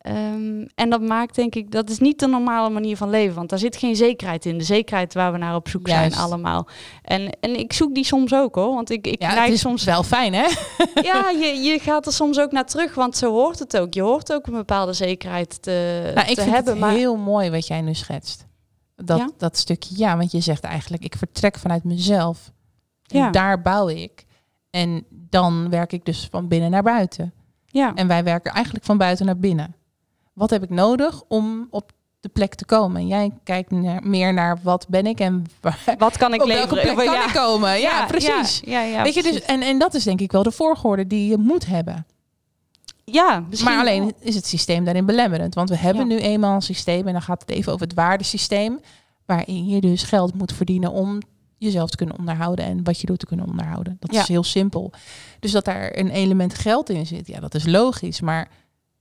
Ehm, 0.00 0.64
en 0.74 0.90
dat 0.90 1.00
maakt 1.00 1.34
denk 1.34 1.54
ik, 1.54 1.70
dat 1.70 1.90
is 1.90 1.98
niet 1.98 2.18
de 2.18 2.26
normale 2.26 2.70
manier 2.70 2.96
van 2.96 3.10
leven, 3.10 3.34
want 3.34 3.50
daar 3.50 3.58
zit 3.58 3.76
geen 3.76 3.96
zekerheid 3.96 4.46
in. 4.46 4.58
De 4.58 4.64
zekerheid 4.64 5.14
waar 5.14 5.32
we 5.32 5.38
naar 5.38 5.54
op 5.54 5.68
zoek 5.68 5.86
Juist. 5.86 6.14
zijn 6.14 6.26
allemaal. 6.26 6.68
En, 7.02 7.30
en 7.40 7.58
ik 7.58 7.72
zoek 7.72 7.94
die 7.94 8.04
soms 8.04 8.34
ook 8.34 8.54
hoor, 8.54 8.74
want 8.74 8.90
ik, 8.90 9.06
ik 9.06 9.22
Ja, 9.22 9.42
het 9.42 9.52
is 9.52 9.60
soms... 9.60 9.84
wel 9.84 10.02
fijn, 10.02 10.32
hè? 10.34 10.46
Ja, 11.02 11.30
je, 11.30 11.60
je 11.62 11.78
gaat 11.78 12.06
er 12.06 12.12
soms 12.12 12.38
ook 12.40 12.52
naar 12.52 12.66
terug, 12.66 12.94
want 12.94 13.16
zo 13.16 13.30
hoort 13.32 13.58
het 13.58 13.76
ook. 13.78 13.94
Je 13.94 14.02
hoort 14.02 14.32
ook 14.32 14.46
een 14.46 14.52
bepaalde 14.52 14.92
zekerheid 14.92 15.62
te, 15.62 16.00
Nou, 16.14 16.28
ik 16.28 16.34
te 16.34 16.42
vind 16.42 16.54
hebben. 16.54 16.72
het 16.72 16.82
maar 16.82 16.94
heel 16.94 17.16
mooi 17.16 17.50
wat 17.50 17.66
jij 17.66 17.80
nu 17.80 17.94
schetst. 17.94 18.46
Dat, 19.04 19.18
Ja? 19.18 19.30
dat 19.38 19.56
stukje, 19.56 19.94
ja, 19.98 20.16
want 20.16 20.32
je 20.32 20.40
zegt 20.40 20.64
eigenlijk, 20.64 21.04
ik 21.04 21.14
vertrek 21.16 21.58
vanuit 21.58 21.84
mezelf. 21.84 22.50
En 23.06 23.18
Ja. 23.18 23.30
daar 23.30 23.62
bouw 23.62 23.88
ik. 23.88 24.24
En 24.70 25.04
dan 25.10 25.70
werk 25.70 25.92
ik 25.92 26.04
dus 26.04 26.28
van 26.30 26.48
binnen 26.48 26.70
naar 26.70 26.82
buiten. 26.82 27.32
ja. 27.66 27.94
En 27.94 28.06
wij 28.06 28.24
werken 28.24 28.52
eigenlijk 28.52 28.84
van 28.84 28.98
buiten 28.98 29.26
naar 29.26 29.38
binnen. 29.38 29.74
Wat 30.32 30.50
heb 30.50 30.62
ik 30.62 30.70
nodig 30.70 31.22
om 31.28 31.66
op 31.70 31.92
de 32.20 32.28
plek 32.28 32.54
te 32.54 32.64
komen? 32.64 33.00
En 33.00 33.06
jij 33.06 33.30
kijkt 33.44 33.70
naar, 33.70 34.02
meer 34.06 34.32
naar 34.34 34.58
wat 34.62 34.86
ben 34.88 35.06
ik 35.06 35.20
en 35.20 35.46
waar, 35.60 35.78
wat 35.98 36.16
kan 36.16 36.34
ik 36.34 36.42
op 36.42 36.48
welke 36.48 36.74
leveren? 36.74 36.94
plek 36.94 37.06
kan 37.06 37.14
Ja. 37.14 37.26
ik 37.28 37.34
komen? 37.34 37.80
Ja, 37.80 38.06
precies. 38.06 38.60
Ja, 38.64 39.02
Weet 39.02 39.14
je, 39.14 39.22
dus, 39.22 39.40
en, 39.42 39.60
en 39.62 39.78
dat 39.78 39.94
is 39.94 40.04
denk 40.04 40.20
ik 40.20 40.32
wel 40.32 40.42
de 40.42 40.50
volgorde 40.50 41.06
die 41.06 41.28
je 41.30 41.36
moet 41.38 41.66
hebben. 41.66 42.06
Ja, 43.04 43.44
misschien 43.48 43.70
Maar 43.70 43.80
alleen 43.80 44.12
is 44.20 44.34
het 44.34 44.46
systeem 44.46 44.84
daarin 44.84 45.06
belemmerend. 45.06 45.54
Want 45.54 45.68
we 45.68 45.76
hebben 45.76 46.08
Ja. 46.08 46.14
nu 46.14 46.20
eenmaal 46.20 46.54
een 46.54 46.62
systeem, 46.62 47.06
en 47.06 47.12
dan 47.12 47.22
gaat 47.22 47.40
het 47.40 47.50
even 47.50 47.72
over 47.72 47.86
het 47.86 47.94
waardesysteem, 47.96 48.80
waarin 49.26 49.66
je 49.66 49.80
dus 49.80 50.02
geld 50.02 50.34
moet 50.34 50.52
verdienen 50.52 50.90
om 50.92 51.18
jezelf 51.58 51.90
te 51.90 51.96
kunnen 51.96 52.18
onderhouden 52.18 52.64
en 52.64 52.84
wat 52.84 53.00
je 53.00 53.06
doet 53.06 53.18
te 53.18 53.26
kunnen 53.26 53.46
onderhouden. 53.46 53.96
Dat 54.00 54.12
Ja. 54.14 54.20
is 54.22 54.28
heel 54.28 54.42
simpel. 54.44 54.92
Dus 55.40 55.50
dat 55.52 55.64
daar 55.64 55.96
een 55.98 56.10
element 56.10 56.54
geld 56.54 56.90
in 56.90 57.06
zit, 57.06 57.26
ja, 57.26 57.40
dat 57.40 57.54
is 57.54 57.66
logisch. 57.66 58.20
Maar 58.20 58.48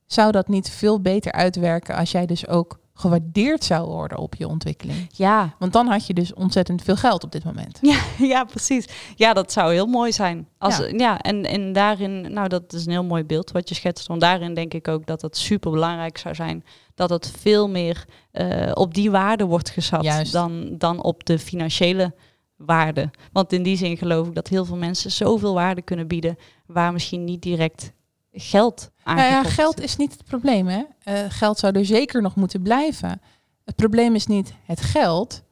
zou 0.05 0.31
dat 0.31 0.47
niet 0.47 0.69
veel 0.69 1.01
beter 1.01 1.31
uitwerken 1.31 1.95
als 1.95 2.11
jij 2.11 2.25
dus 2.25 2.47
ook 2.47 2.79
gewaardeerd 2.99 3.63
zou 3.63 3.87
worden 3.87 4.17
op 4.17 4.35
je 4.35 4.47
ontwikkeling? 4.47 5.09
Ja, 5.11 5.55
Want 5.59 5.73
dan 5.73 5.87
had 5.87 6.07
je 6.07 6.13
dus 6.13 6.33
ontzettend 6.33 6.81
veel 6.81 6.95
geld 6.95 7.23
op 7.23 7.31
dit 7.31 7.43
moment. 7.43 7.79
Ja, 7.81 7.99
ja, 8.33 8.43
precies. 8.43 8.87
Ja, 9.15 9.33
dat 9.33 9.51
zou 9.51 9.73
heel 9.73 9.87
mooi 9.87 10.11
zijn. 10.11 10.47
Als, 10.57 10.77
Ja. 10.77 10.87
ja. 10.87 11.19
en, 11.19 11.45
en 11.45 11.73
daarin, 11.73 12.33
nou, 12.33 12.47
dat 12.47 12.73
is 12.73 12.85
een 12.85 12.91
heel 12.91 13.03
mooi 13.03 13.23
beeld 13.23 13.51
wat 13.51 13.69
je 13.69 13.75
schetst. 13.75 14.07
Want 14.07 14.21
daarin 14.21 14.53
denk 14.53 14.73
ik 14.73 14.87
ook 14.87 15.05
dat 15.05 15.21
het 15.21 15.37
super 15.37 15.71
belangrijk 15.71 16.17
zou 16.17 16.35
zijn 16.35 16.63
dat 16.95 17.09
het 17.09 17.33
veel 17.39 17.69
meer 17.69 18.05
eh, 18.31 18.71
op 18.73 18.93
die 18.93 19.11
waarde 19.11 19.45
wordt 19.45 19.69
geschat 19.69 20.03
Juist. 20.03 20.31
dan, 20.31 20.75
dan 20.77 21.03
op 21.03 21.25
de 21.25 21.39
financiële 21.39 22.13
waarde. 22.55 23.09
Want 23.31 23.53
in 23.53 23.63
die 23.63 23.77
zin 23.77 23.97
geloof 23.97 24.27
ik 24.27 24.35
dat 24.35 24.47
heel 24.47 24.65
veel 24.65 24.77
mensen 24.77 25.11
zoveel 25.11 25.53
waarde 25.53 25.81
kunnen 25.81 26.07
bieden 26.07 26.37
waar 26.65 26.93
misschien 26.93 27.23
niet 27.23 27.41
direct 27.41 27.93
geld 28.31 28.91
Nou 29.05 29.17
ja, 29.19 29.43
geld 29.43 29.81
is 29.81 29.95
niet 29.95 30.11
het 30.11 30.23
probleem. 30.25 30.67
Hè? 30.67 30.83
Eh, 31.03 31.25
geld 31.29 31.59
zou 31.59 31.75
er 31.75 31.85
zeker 31.85 32.21
nog 32.21 32.35
moeten 32.35 32.61
blijven. 32.61 33.21
Het 33.65 33.75
probleem 33.75 34.15
is 34.15 34.27
niet 34.27 34.53
het 34.65 34.81
geld, 34.81 35.43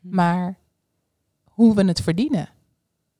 Hm. 0.00 0.14
maar 0.14 0.58
hoe 1.44 1.74
we 1.74 1.84
het 1.84 2.00
verdienen. 2.00 2.48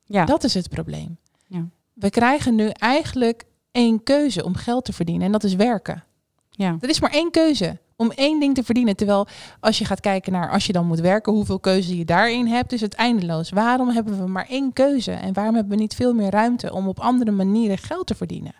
Ja. 0.04 0.24
Dat 0.24 0.44
is 0.44 0.54
het 0.54 0.68
probleem. 0.68 1.18
Ja. 1.46 1.68
We 1.92 2.10
krijgen 2.10 2.54
nu 2.54 2.68
eigenlijk 2.68 3.44
één 3.70 4.02
keuze 4.02 4.44
om 4.44 4.54
geld 4.54 4.84
te 4.84 4.92
verdienen 4.92 5.26
en 5.26 5.32
dat 5.32 5.44
is 5.44 5.54
werken. 5.54 6.04
ja. 6.50 6.76
Er 6.80 6.88
is 6.88 7.00
maar 7.00 7.10
één 7.10 7.30
keuze 7.30 7.78
om 7.96 8.10
één 8.10 8.40
ding 8.40 8.54
te 8.54 8.64
verdienen. 8.64 8.96
Terwijl 8.96 9.26
als 9.60 9.78
je 9.78 9.84
gaat 9.84 10.00
kijken 10.00 10.32
naar 10.32 10.50
als 10.50 10.66
je 10.66 10.72
dan 10.72 10.86
moet 10.86 11.00
werken, 11.00 11.32
hoeveel 11.32 11.60
keuze 11.60 11.96
je 11.96 12.04
daarin 12.04 12.46
hebt, 12.46 12.72
is 12.72 12.80
het 12.80 12.94
eindeloos. 12.94 13.50
Waarom 13.50 13.88
hebben 13.88 14.18
we 14.18 14.26
maar 14.26 14.46
één 14.48 14.72
keuze 14.72 15.12
en 15.12 15.32
waarom 15.32 15.54
hebben 15.54 15.76
we 15.76 15.82
niet 15.82 15.94
veel 15.94 16.14
meer 16.14 16.30
ruimte 16.30 16.72
om 16.72 16.88
op 16.88 17.00
andere 17.00 17.30
manieren 17.30 17.78
geld 17.78 18.06
te 18.06 18.14
verdienen? 18.14 18.54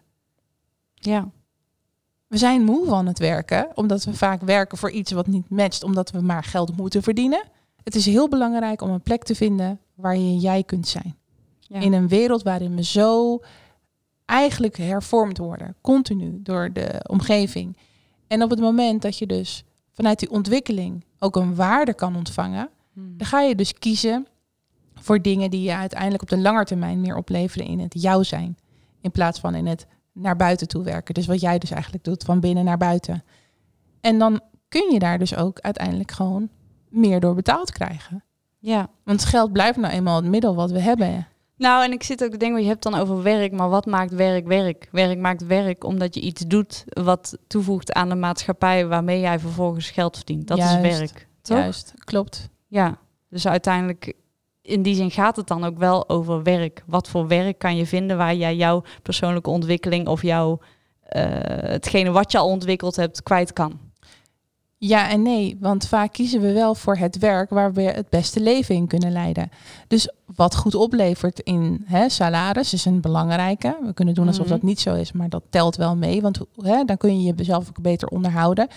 Ja. 1.05 1.31
We 2.27 2.39
zijn 2.39 2.65
moe 2.65 2.87
van 2.87 3.07
het 3.07 3.19
werken, 3.19 3.69
omdat 3.75 4.05
we 4.05 4.15
vaak 4.15 4.41
werken 4.43 4.79
voor 4.79 4.91
iets 4.91 5.13
wat 5.13 5.27
niet 5.27 5.51
matcht, 5.51 5.83
omdat 5.83 6.11
we 6.11 6.21
maar 6.21 6.45
geld 6.45 6.77
moeten 6.77 7.03
verdienen. 7.03 7.43
Het 7.83 7.95
is 7.95 8.07
heel 8.07 8.29
belangrijk 8.29 8.83
om 8.83 8.91
een 8.91 9.03
plek 9.03 9.23
te 9.25 9.35
vinden 9.35 9.81
waar 9.95 10.17
je 10.17 10.37
jij 10.39 10.63
kunt 10.63 10.89
zijn. 10.89 11.17
ja. 11.61 11.81
In 11.81 11.93
een 11.93 12.09
wereld 12.09 12.43
waarin 12.43 12.77
we 12.77 12.85
zo 12.85 13.41
eigenlijk 14.25 14.77
hervormd 14.77 15.39
worden, 15.39 15.75
continu 15.81 16.41
door 16.43 16.73
de 16.73 17.05
omgeving. 17.09 17.77
En 18.27 18.43
op 18.43 18.51
het 18.51 18.61
moment 18.61 19.03
dat 19.03 19.19
je 19.19 19.27
dus 19.27 19.65
vanuit 19.93 20.19
die 20.19 20.31
ontwikkeling 20.31 21.05
ook 21.19 21.37
een 21.37 21.55
waarde 21.55 21.95
kan 21.95 22.17
ontvangen, 22.17 22.69
Hm. 22.93 23.01
dan 23.17 23.27
ga 23.27 23.41
je 23.41 23.55
dus 23.55 23.73
kiezen 23.75 24.27
voor 24.95 25.23
dingen 25.23 25.51
die 25.51 25.63
je 25.63 25.75
uiteindelijk 25.75 26.23
op 26.23 26.29
de 26.29 26.39
lange 26.39 26.65
termijn 26.65 27.01
meer 27.01 27.17
opleveren 27.17 27.67
in 27.67 27.81
het 27.81 28.03
jou 28.03 28.25
zijn. 28.25 28.57
In 29.01 29.11
plaats 29.11 29.41
van 29.41 29.55
in 29.55 29.67
het 29.67 29.87
naar 30.13 30.37
buiten 30.37 30.69
toe 30.69 30.85
werken. 30.85 31.15
Dus 31.15 31.27
wat 31.27 31.41
jij 31.41 31.59
dus 31.59 31.71
eigenlijk 31.71 32.05
doet, 32.05 32.25
van 32.25 32.41
binnen 32.41 32.65
naar 32.65 32.79
buiten. 32.79 33.25
En 34.01 34.19
dan 34.19 34.41
kun 34.69 34.93
je 34.93 34.99
daar 34.99 35.19
dus 35.19 35.37
ook 35.37 35.61
uiteindelijk 35.61 36.11
gewoon 36.11 36.49
meer 36.89 37.21
door 37.21 37.35
betaald 37.35 37.73
krijgen. 37.73 38.25
ja. 38.59 38.89
Want 39.05 39.25
geld 39.25 39.53
blijft 39.53 39.79
nou 39.79 39.93
eenmaal 39.93 40.17
het 40.17 40.25
middel 40.31 40.55
wat 40.55 40.71
we 40.71 40.81
hebben. 40.81 41.27
Nou, 41.57 41.85
en 41.85 41.93
ik 41.93 42.03
zit 42.03 42.25
ook 42.25 42.31
te 42.31 42.37
denken, 42.37 42.63
je 42.63 42.69
hebt 42.69 42.83
dan 42.83 42.95
over 42.95 43.23
werk, 43.23 43.53
maar 43.53 43.69
wat 43.69 43.87
maakt 43.87 44.13
werk 44.15 44.47
werk? 44.47 44.89
Werk 44.91 45.19
maakt 45.19 45.47
werk 45.47 45.85
omdat 45.85 46.15
je 46.15 46.21
iets 46.21 46.47
doet 46.47 46.85
wat 46.87 47.39
toevoegt 47.47 47.93
aan 47.93 48.09
de 48.09 48.15
maatschappij 48.15 48.87
waarmee 48.87 49.21
jij 49.21 49.39
vervolgens 49.39 49.91
geld 49.91 50.17
verdient. 50.17 50.49
Dat 50.49 50.59
Juist. 50.59 50.85
is 50.85 50.99
werk. 50.99 51.29
Toch? 51.43 51.59
Juist, 51.59 51.95
klopt. 52.05 52.49
Ja, 52.67 52.99
dus 53.29 53.47
uiteindelijk 53.47 54.15
in 54.63 54.83
die 54.83 54.95
zin 54.95 55.11
gaat 55.11 55.37
het 55.37 55.47
dan 55.47 55.65
ook 55.65 55.79
wel 55.79 56.09
over 56.09 56.43
werk. 56.43 56.83
Wat 56.87 57.09
voor 57.09 57.27
werk 57.29 57.59
kan 57.59 57.77
je 57.77 57.87
vinden 57.87 58.17
waar 58.17 58.35
jij 58.35 58.57
jouw 58.57 58.83
persoonlijke 59.03 59.51
ontwikkeling 59.51 60.07
of 60.09 60.23
jouw 60.23 60.59
eh, 61.03 61.25
hetgene 61.63 62.11
wat 62.11 62.33
je 62.33 62.39
al 62.39 62.49
ontwikkeld 62.49 62.97
hebt 62.97 63.23
kwijt 63.23 63.53
kan? 63.53 63.79
Ja 64.79 65.09
en 65.11 65.23
nee, 65.23 65.57
want 65.61 65.87
vaak 65.89 66.13
kiezen 66.13 66.41
we 66.41 66.53
wel 66.53 66.75
voor 66.75 66.97
het 66.97 67.19
werk 67.19 67.51
waar 67.51 67.73
we 67.73 67.83
het 67.83 68.09
beste 68.09 68.41
leven 68.41 68.75
in 68.75 68.87
kunnen 68.87 69.13
leiden. 69.13 69.51
Dus 69.89 70.13
wat 70.35 70.57
goed 70.57 70.75
oplevert 70.75 71.41
in 71.41 71.83
hè, 71.87 72.09
salaris 72.09 72.73
is 72.73 72.85
een 72.85 73.01
belangrijke. 73.01 73.77
We 73.85 73.93
kunnen 73.95 74.15
doen 74.15 74.27
alsof 74.27 74.45
Mhm. 74.45 74.55
dat 74.55 74.63
niet 74.63 74.81
zo 74.81 74.95
is, 74.95 75.13
maar 75.13 75.29
dat 75.29 75.43
telt 75.51 75.77
wel 75.77 75.97
mee, 75.97 76.21
want 76.23 76.39
hè, 76.57 76.85
dan 76.85 76.97
kun 76.97 77.23
je 77.23 77.33
jezelf 77.35 77.69
ook 77.69 77.83
beter 77.83 78.09
onderhouden. 78.09 78.69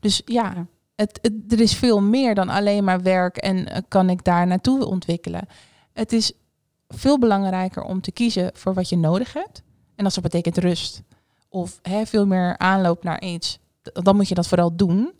Dus 0.00 0.22
Ja. 0.24 0.66
Het, 0.94 1.30
er 1.48 1.60
is 1.60 1.74
veel 1.74 2.02
meer 2.02 2.34
dan 2.34 2.48
alleen 2.48 2.84
maar 2.84 3.02
werk 3.02 3.36
en 3.36 3.68
eh, 3.68 3.82
kan 3.88 4.10
ik 4.10 4.24
daar 4.24 4.46
naartoe 4.46 4.86
ontwikkelen. 4.86 5.48
Het 5.92 6.12
is 6.12 6.32
veel 6.88 7.18
belangrijker 7.18 7.82
om 7.82 8.00
te 8.00 8.12
kiezen 8.12 8.50
voor 8.54 8.74
wat 8.74 8.88
je 8.88 8.96
nodig 8.96 9.32
hebt. 9.32 9.62
En 9.94 10.04
als 10.04 10.14
dat 10.14 10.22
betekent 10.22 10.58
rust 10.58 11.02
of 11.48 11.78
hè, 11.82 12.06
veel 12.06 12.26
meer 12.26 12.58
aanloop 12.58 13.02
naar 13.02 13.22
iets, 13.22 13.58
dan 13.82 14.16
moet 14.16 14.28
je 14.28 14.34
dat 14.34 14.48
vooral 14.48 14.76
doen. 14.76 15.12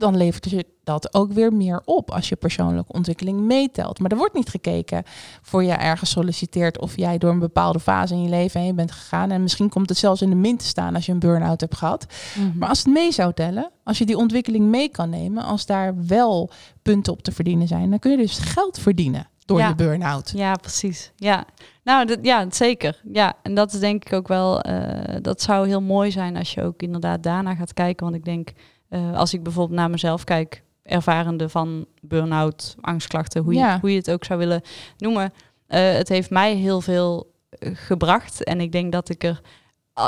Dan 0.00 0.16
levert 0.16 0.50
je 0.50 0.66
dat 0.84 1.14
ook 1.14 1.32
weer 1.32 1.52
meer 1.52 1.82
op 1.84 2.10
als 2.10 2.28
je 2.28 2.36
persoonlijke 2.36 2.92
ontwikkeling 2.92 3.40
meetelt. 3.40 3.98
Maar 3.98 4.10
er 4.10 4.16
wordt 4.16 4.34
niet 4.34 4.48
gekeken 4.48 5.02
voor 5.42 5.64
je 5.64 5.72
ergens 5.72 6.10
solliciteert 6.10 6.78
of 6.78 6.96
jij 6.96 7.18
door 7.18 7.30
een 7.30 7.38
bepaalde 7.38 7.80
fase 7.80 8.14
in 8.14 8.22
je 8.22 8.28
leven 8.28 8.60
heen 8.60 8.74
bent 8.76 8.92
gegaan. 8.92 9.30
En 9.30 9.42
misschien 9.42 9.68
komt 9.68 9.88
het 9.88 9.98
zelfs 9.98 10.22
in 10.22 10.30
de 10.30 10.36
min 10.36 10.56
te 10.56 10.64
staan 10.64 10.94
als 10.94 11.06
je 11.06 11.12
een 11.12 11.18
burn-out 11.18 11.60
hebt 11.60 11.76
gehad. 11.76 12.06
Maar 12.54 12.68
als 12.68 12.78
het 12.78 12.86
mee 12.86 13.12
zou 13.12 13.32
tellen, 13.34 13.70
als 13.84 13.98
je 13.98 14.06
die 14.06 14.16
ontwikkeling 14.16 14.64
mee 14.66 14.88
kan 14.88 15.10
nemen, 15.10 15.44
als 15.44 15.66
daar 15.66 16.06
wel 16.06 16.50
punten 16.82 17.12
op 17.12 17.22
te 17.22 17.32
verdienen 17.32 17.68
zijn, 17.68 17.90
dan 17.90 17.98
kun 17.98 18.10
je 18.10 18.16
dus 18.16 18.38
geld 18.38 18.78
verdienen 18.78 19.28
door 19.44 19.58
Ja. 19.58 19.68
je 19.68 19.74
burn-out. 19.74 20.32
Ja, 20.34 20.54
precies. 20.54 21.12
Ja, 21.16 21.44
nou, 21.84 22.06
dat, 22.06 22.18
ja, 22.22 22.46
zeker. 22.50 23.00
Ja, 23.12 23.32
en 23.42 23.54
dat 23.54 23.72
is 23.72 23.80
denk 23.80 24.04
ik 24.04 24.12
ook 24.12 24.28
wel, 24.28 24.60
eh, 24.60 25.16
dat 25.22 25.42
zou 25.42 25.66
heel 25.66 25.82
mooi 25.82 26.10
zijn 26.10 26.36
als 26.36 26.54
je 26.54 26.62
ook 26.62 26.82
inderdaad 26.82 27.22
daarna 27.22 27.54
gaat 27.54 27.74
kijken. 27.74 28.04
Want 28.04 28.16
ik 28.16 28.24
denk, 28.24 28.52
eh, 28.90 29.16
als 29.16 29.34
ik 29.34 29.42
bijvoorbeeld 29.42 29.78
naar 29.78 29.90
mezelf 29.90 30.24
kijk, 30.24 30.62
ervarende 30.82 31.48
van 31.48 31.86
burn-out, 32.00 32.76
angstklachten, 32.80 33.42
hoe 33.42 33.54
je, 33.54 33.80
hoe 33.80 33.90
je 33.90 33.96
het 33.96 34.10
ook 34.10 34.24
zou 34.24 34.38
willen 34.38 34.62
noemen. 34.98 35.32
eh, 35.66 35.92
het 35.92 36.08
heeft 36.08 36.30
mij 36.30 36.54
heel 36.54 36.80
veel 36.80 37.32
eh, 37.48 37.70
gebracht. 37.74 38.44
En 38.44 38.60
ik 38.60 38.72
denk 38.72 38.92
dat 38.92 39.08
ik 39.08 39.24
er, 39.24 39.40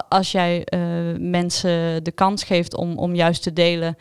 als 0.09 0.33
jij 0.33 0.67
mensen 1.19 2.05
de 2.05 2.13
kans 2.13 2.45
geeft 2.45 2.75
om, 2.75 2.99
om 2.99 3.15
juist 3.15 3.43
te 3.43 3.53
delen 3.53 3.97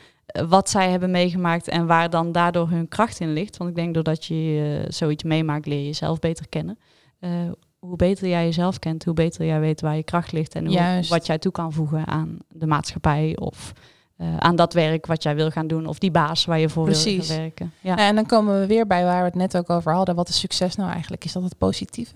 wat 0.47 0.69
zij 0.69 0.89
hebben 0.89 1.11
meegemaakt 1.11 1.67
en 1.67 1.85
waar 1.85 2.09
dan 2.09 2.31
daardoor 2.31 2.69
hun 2.69 2.87
kracht 2.87 3.19
in 3.19 3.33
ligt. 3.33 3.57
Want 3.57 3.69
ik 3.69 3.75
denk 3.75 3.93
doordat 3.93 4.25
je 4.25 4.85
zoiets 4.87 5.23
meemaakt, 5.23 5.65
leer 5.65 5.79
je 5.79 5.85
jezelf 5.85 6.19
beter 6.19 6.49
kennen. 6.49 6.77
Hoe 7.79 7.95
beter 7.95 8.27
jij 8.27 8.45
jezelf 8.45 8.79
kent, 8.79 9.05
hoe 9.05 9.13
beter 9.13 9.45
jij 9.45 9.59
weet 9.59 9.81
waar 9.81 9.95
je 9.95 10.03
kracht 10.03 10.31
ligt 10.31 10.55
en 10.55 10.65
hoe, 10.65 11.05
wat 11.09 11.25
jij 11.25 11.37
toe 11.37 11.51
kan 11.51 11.73
voegen 11.73 12.07
aan 12.07 12.37
de 12.49 12.67
maatschappij 12.67 13.37
of 13.39 13.73
eh, 14.21 14.37
aan 14.37 14.55
dat 14.55 14.73
werk 14.73 15.05
wat 15.05 15.23
jij 15.23 15.35
wil 15.35 15.51
gaan 15.51 15.67
doen 15.67 15.85
of 15.85 15.99
die 15.99 16.11
baas 16.11 16.45
waar 16.45 16.59
je 16.59 16.69
voor 16.69 16.85
wil 16.85 16.93
gaan 16.93 17.37
werken. 17.37 17.73
Ja. 17.79 17.97
En 17.97 18.15
dan 18.15 18.25
komen 18.25 18.59
we 18.59 18.65
weer 18.65 18.87
bij 18.87 19.03
waar 19.03 19.19
we 19.19 19.25
het 19.25 19.35
net 19.35 19.57
ook 19.57 19.69
over 19.69 19.93
hadden. 19.93 20.15
Wat 20.15 20.29
is 20.29 20.39
succes 20.39 20.75
nou 20.75 20.91
eigenlijk? 20.91 21.25
Is 21.25 21.31
dat 21.31 21.43
het 21.43 21.57
positieve? 21.57 22.15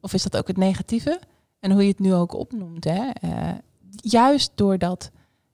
Of 0.00 0.14
is 0.14 0.22
dat 0.22 0.36
ook 0.36 0.46
het 0.46 0.56
negatieve? 0.56 1.20
En 1.60 1.72
hoe 1.72 1.82
je 1.82 1.88
het 1.88 1.98
nu 1.98 2.14
ook 2.14 2.34
opnoemt. 2.34 2.84
Hè? 2.84 3.10
Eh, 3.20 3.30
juist 3.90 4.52
doordat 4.54 5.10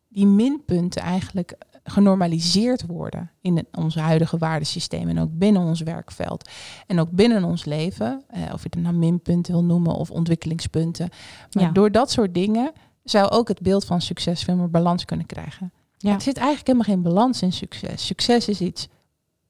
die 0.08 0.26
minpunten 0.26 1.02
eigenlijk 1.02 1.54
genormaliseerd 1.84 2.86
worden 2.86 3.30
in 3.40 3.66
ons 3.72 3.94
huidige 3.94 4.38
waardesysteem 4.38 5.08
en 5.08 5.18
ook 5.18 5.30
binnen 5.32 5.62
ons 5.62 5.80
werkveld 5.80 6.50
en 6.86 7.00
ook 7.00 7.10
binnen 7.10 7.44
ons 7.44 7.64
leven, 7.64 8.22
eh, 8.28 8.40
of 8.52 8.62
je 8.62 8.68
het 8.70 8.82
nou 8.82 8.94
minpunten 8.94 9.52
wil 9.52 9.64
noemen 9.64 9.94
of 9.94 10.10
ontwikkelingspunten. 10.10 11.08
Maar 11.52 11.62
Ja. 11.62 11.70
door 11.70 11.90
dat 11.90 12.10
soort 12.10 12.34
dingen 12.34 12.72
zou 13.04 13.30
ook 13.30 13.48
het 13.48 13.60
beeld 13.60 13.84
van 13.84 14.00
succes 14.00 14.42
veel 14.42 14.56
meer 14.56 14.70
balans 14.70 15.04
kunnen 15.04 15.26
krijgen. 15.26 15.72
Ja. 15.98 16.12
Er 16.14 16.20
zit 16.20 16.36
eigenlijk 16.36 16.66
helemaal 16.66 16.86
geen 16.94 17.02
balans 17.02 17.42
in 17.42 17.52
succes. 17.52 18.06
Succes 18.06 18.48
is 18.48 18.60
iets 18.60 18.88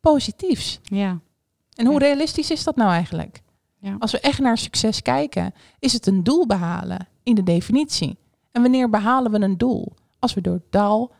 positiefs. 0.00 0.80
ja. 0.82 1.20
En 1.74 1.86
hoe 1.86 2.00
Ja. 2.00 2.06
realistisch 2.06 2.50
is 2.50 2.64
dat 2.64 2.76
nou 2.76 2.90
eigenlijk? 2.90 3.42
Ja. 3.78 3.96
Als 3.98 4.12
we 4.12 4.20
echt 4.20 4.38
naar 4.38 4.58
succes 4.58 5.02
kijken, 5.02 5.54
is 5.78 5.92
het 5.92 6.06
een 6.06 6.22
doel 6.22 6.46
behalen 6.46 7.08
in 7.22 7.34
de 7.34 7.42
definitie. 7.42 8.16
En 8.52 8.62
wanneer 8.62 8.90
behalen 8.90 9.32
we 9.32 9.40
een 9.40 9.58
doel? 9.58 9.92
Als 10.18 10.34
we 10.34 10.40
door 10.40 10.60
dal 10.70 11.12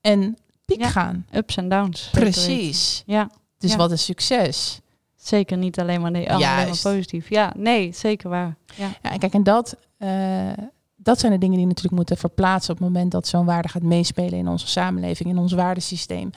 en 0.00 0.36
piek 0.64 0.80
Ja. 0.80 0.88
gaan. 0.88 1.26
Ups 1.32 1.56
en 1.56 1.68
downs. 1.68 2.08
Precies. 2.10 3.02
Ja, 3.06 3.30
Dus 3.58 3.76
wat 3.76 3.90
is 3.92 4.04
succes? 4.04 4.80
zeker 5.16 5.56
niet 5.56 5.80
alleen 5.80 6.00
maar, 6.00 6.10
nee, 6.10 6.32
alleen 6.32 6.46
maar 6.46 6.66
positief. 6.82 7.28
Ja, 7.30 7.52
nee, 7.56 7.92
zeker 7.92 8.28
waar. 8.30 8.56
Ja. 8.76 8.88
Ja, 9.02 9.10
en 9.12 9.18
kijk, 9.18 9.32
en 9.34 9.42
dat, 9.42 9.76
eh, 9.98 10.52
dat 11.00 11.18
zijn 11.20 11.32
de 11.32 11.38
dingen 11.38 11.56
die 11.56 11.66
natuurlijk 11.66 11.96
moeten 11.96 12.16
verplaatsen 12.16 12.72
op 12.74 12.78
het 12.78 12.88
moment 12.88 13.10
dat 13.10 13.26
zo'n 13.26 13.44
waarde 13.44 13.68
gaat 13.68 13.82
meespelen 13.82 14.38
in 14.38 14.48
onze 14.48 14.66
samenleving, 14.68 15.28
in 15.28 15.38
ons 15.38 15.52
waardesysteem. 15.52 16.30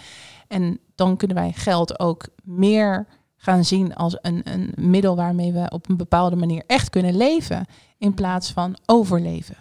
En 0.47 0.79
dan 0.95 1.17
kunnen 1.17 1.37
wij 1.37 1.51
geld 1.51 1.99
ook 1.99 2.27
meer 2.43 3.07
gaan 3.35 3.65
zien 3.65 3.95
als 3.95 4.17
een, 4.21 4.41
een 4.43 4.73
middel 4.75 5.15
waarmee 5.15 5.51
we 5.53 5.69
op 5.69 5.89
een 5.89 5.97
bepaalde 5.97 6.35
manier 6.35 6.63
echt 6.67 6.89
kunnen 6.89 7.17
leven, 7.17 7.65
in 7.97 8.13
plaats 8.13 8.51
van 8.51 8.75
overleven. 8.85 9.55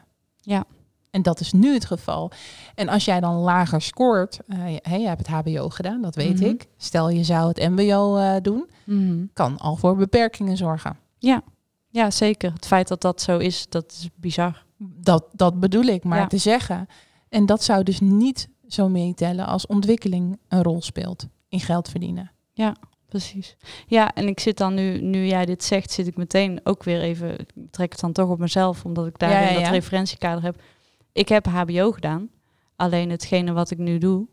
En 1.10 1.22
dat 1.22 1.40
is 1.40 1.52
nu 1.52 1.72
het 1.74 1.84
geval. 1.84 2.30
En 2.74 2.88
als 2.88 3.04
jij 3.04 3.20
dan 3.20 3.34
lager 3.34 3.82
scoort, 3.82 4.38
uh, 4.48 4.68
je, 4.74 4.98
je, 5.00 5.06
hebt 5.08 5.26
het 5.26 5.36
HBO 5.36 5.68
gedaan, 5.68 6.02
dat 6.02 6.14
weet 6.14 6.34
Mhm. 6.40 6.44
ik. 6.48 6.66
Stel 6.76 7.08
je 7.10 7.24
zou 7.24 7.48
het 7.48 7.68
MBO 7.68 8.16
eh, 8.16 8.34
doen, 8.42 8.70
Mhm. 8.84 9.24
kan 9.32 9.58
al 9.58 9.76
voor 9.76 9.96
beperkingen 9.96 10.56
zorgen. 10.56 10.96
Ja. 11.18 11.42
ja, 11.88 12.10
zeker. 12.10 12.52
Het 12.52 12.66
feit 12.66 12.88
dat 12.88 13.00
dat 13.00 13.20
zo 13.22 13.38
is, 13.38 13.66
dat 13.68 13.84
is 13.92 14.08
bizar. 14.16 14.64
Dat, 14.82 15.26
dat 15.32 15.60
bedoel 15.60 15.84
ik 15.84 16.04
maar 16.04 16.18
Ja. 16.18 16.26
te 16.26 16.38
zeggen. 16.38 16.86
En 17.28 17.46
dat 17.46 17.62
zou 17.64 17.82
dus 17.82 18.00
niet 18.00 18.48
zo 18.66 18.88
meetellen 18.88 19.46
als 19.46 19.66
ontwikkeling 19.66 20.38
een 20.48 20.62
rol 20.62 20.82
speelt 20.82 21.28
in 21.48 21.60
geld 21.60 21.88
verdienen. 21.88 22.30
Precies. 23.08 23.56
Ja, 23.86 24.14
en 24.14 24.28
ik 24.28 24.40
zit 24.40 24.56
dan 24.58 24.74
nu, 24.74 25.00
nu 25.00 25.26
jij 25.26 25.46
dit 25.46 25.64
zegt, 25.64 25.90
zit 25.90 26.06
ik 26.06 26.16
meteen 26.16 26.60
ook 26.62 26.82
weer 26.84 27.00
even, 27.00 27.38
ik 27.38 27.50
trek 27.70 27.90
het 27.92 28.00
dan 28.00 28.12
toch 28.12 28.28
op 28.28 28.38
mezelf, 28.38 28.84
omdat 28.84 29.06
ik 29.06 29.18
daar 29.18 29.30
Ja, 29.30 29.40
ja, 29.40 29.52
dat 29.52 29.62
ja. 29.62 29.70
referentiekader 29.70 30.42
heb. 30.42 30.62
Ik 31.12 31.28
heb 31.28 31.46
HBO 31.46 31.90
gedaan, 31.92 32.28
alleen 32.76 33.10
hetgene 33.10 33.52
wat 33.52 33.70
ik 33.70 33.78
nu 33.78 33.98
doe, 33.98 34.28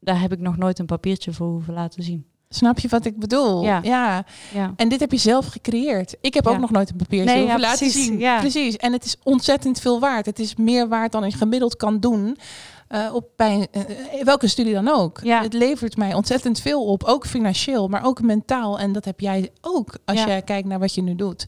daar 0.00 0.20
heb 0.20 0.32
ik 0.32 0.38
nog 0.38 0.56
nooit 0.56 0.78
een 0.78 0.86
papiertje 0.86 1.32
voor 1.32 1.48
hoeven 1.48 1.74
laten 1.74 2.02
zien. 2.02 2.26
Snap 2.48 2.78
je 2.78 2.88
wat 2.88 3.04
ik 3.04 3.18
bedoel? 3.18 3.62
Ja. 3.62 3.80
ja. 3.82 4.24
Ja, 4.54 4.72
En 4.76 4.88
dit 4.88 5.00
heb 5.00 5.10
je 5.12 5.16
zelf 5.18 5.46
gecreëerd. 5.46 6.16
Ik 6.20 6.34
heb 6.34 6.46
ook 6.46 6.58
nog 6.58 6.70
nooit 6.70 6.90
een 6.90 6.96
papiertje 6.96 7.34
Nee, 7.34 7.46
ja, 7.46 7.58
laten 7.58 7.78
precies, 7.78 8.04
zien. 8.04 8.18
ja. 8.18 8.38
Precies. 8.40 8.76
En 8.76 8.92
het 8.92 9.04
is 9.04 9.16
ontzettend 9.22 9.80
veel 9.80 10.00
waard. 10.00 10.26
Het 10.26 10.38
is 10.38 10.56
meer 10.56 10.88
waard 10.88 11.12
dan 11.12 11.24
ik 11.24 11.34
gemiddeld 11.34 11.76
kan 11.76 12.00
doen. 12.00 12.36
eh, 12.88 13.14
op 13.14 13.28
bij 13.36 13.68
eh, 13.70 13.82
welke 14.24 14.48
studie 14.48 14.72
dan 14.74 14.88
ook. 14.88 15.20
Ja. 15.22 15.42
Het 15.42 15.52
levert 15.52 15.96
mij 15.96 16.14
ontzettend 16.14 16.60
veel 16.60 16.84
op, 16.84 17.04
ook 17.04 17.26
financieel, 17.26 17.88
maar 17.88 18.04
ook 18.04 18.22
mentaal. 18.22 18.78
En 18.78 18.92
dat 18.92 19.04
heb 19.04 19.20
jij 19.20 19.50
ook 19.60 19.96
als 20.04 20.22
Ja. 20.22 20.34
je 20.34 20.42
kijkt 20.42 20.68
naar 20.68 20.78
wat 20.78 20.94
je 20.94 21.02
nu 21.02 21.14
doet. 21.14 21.46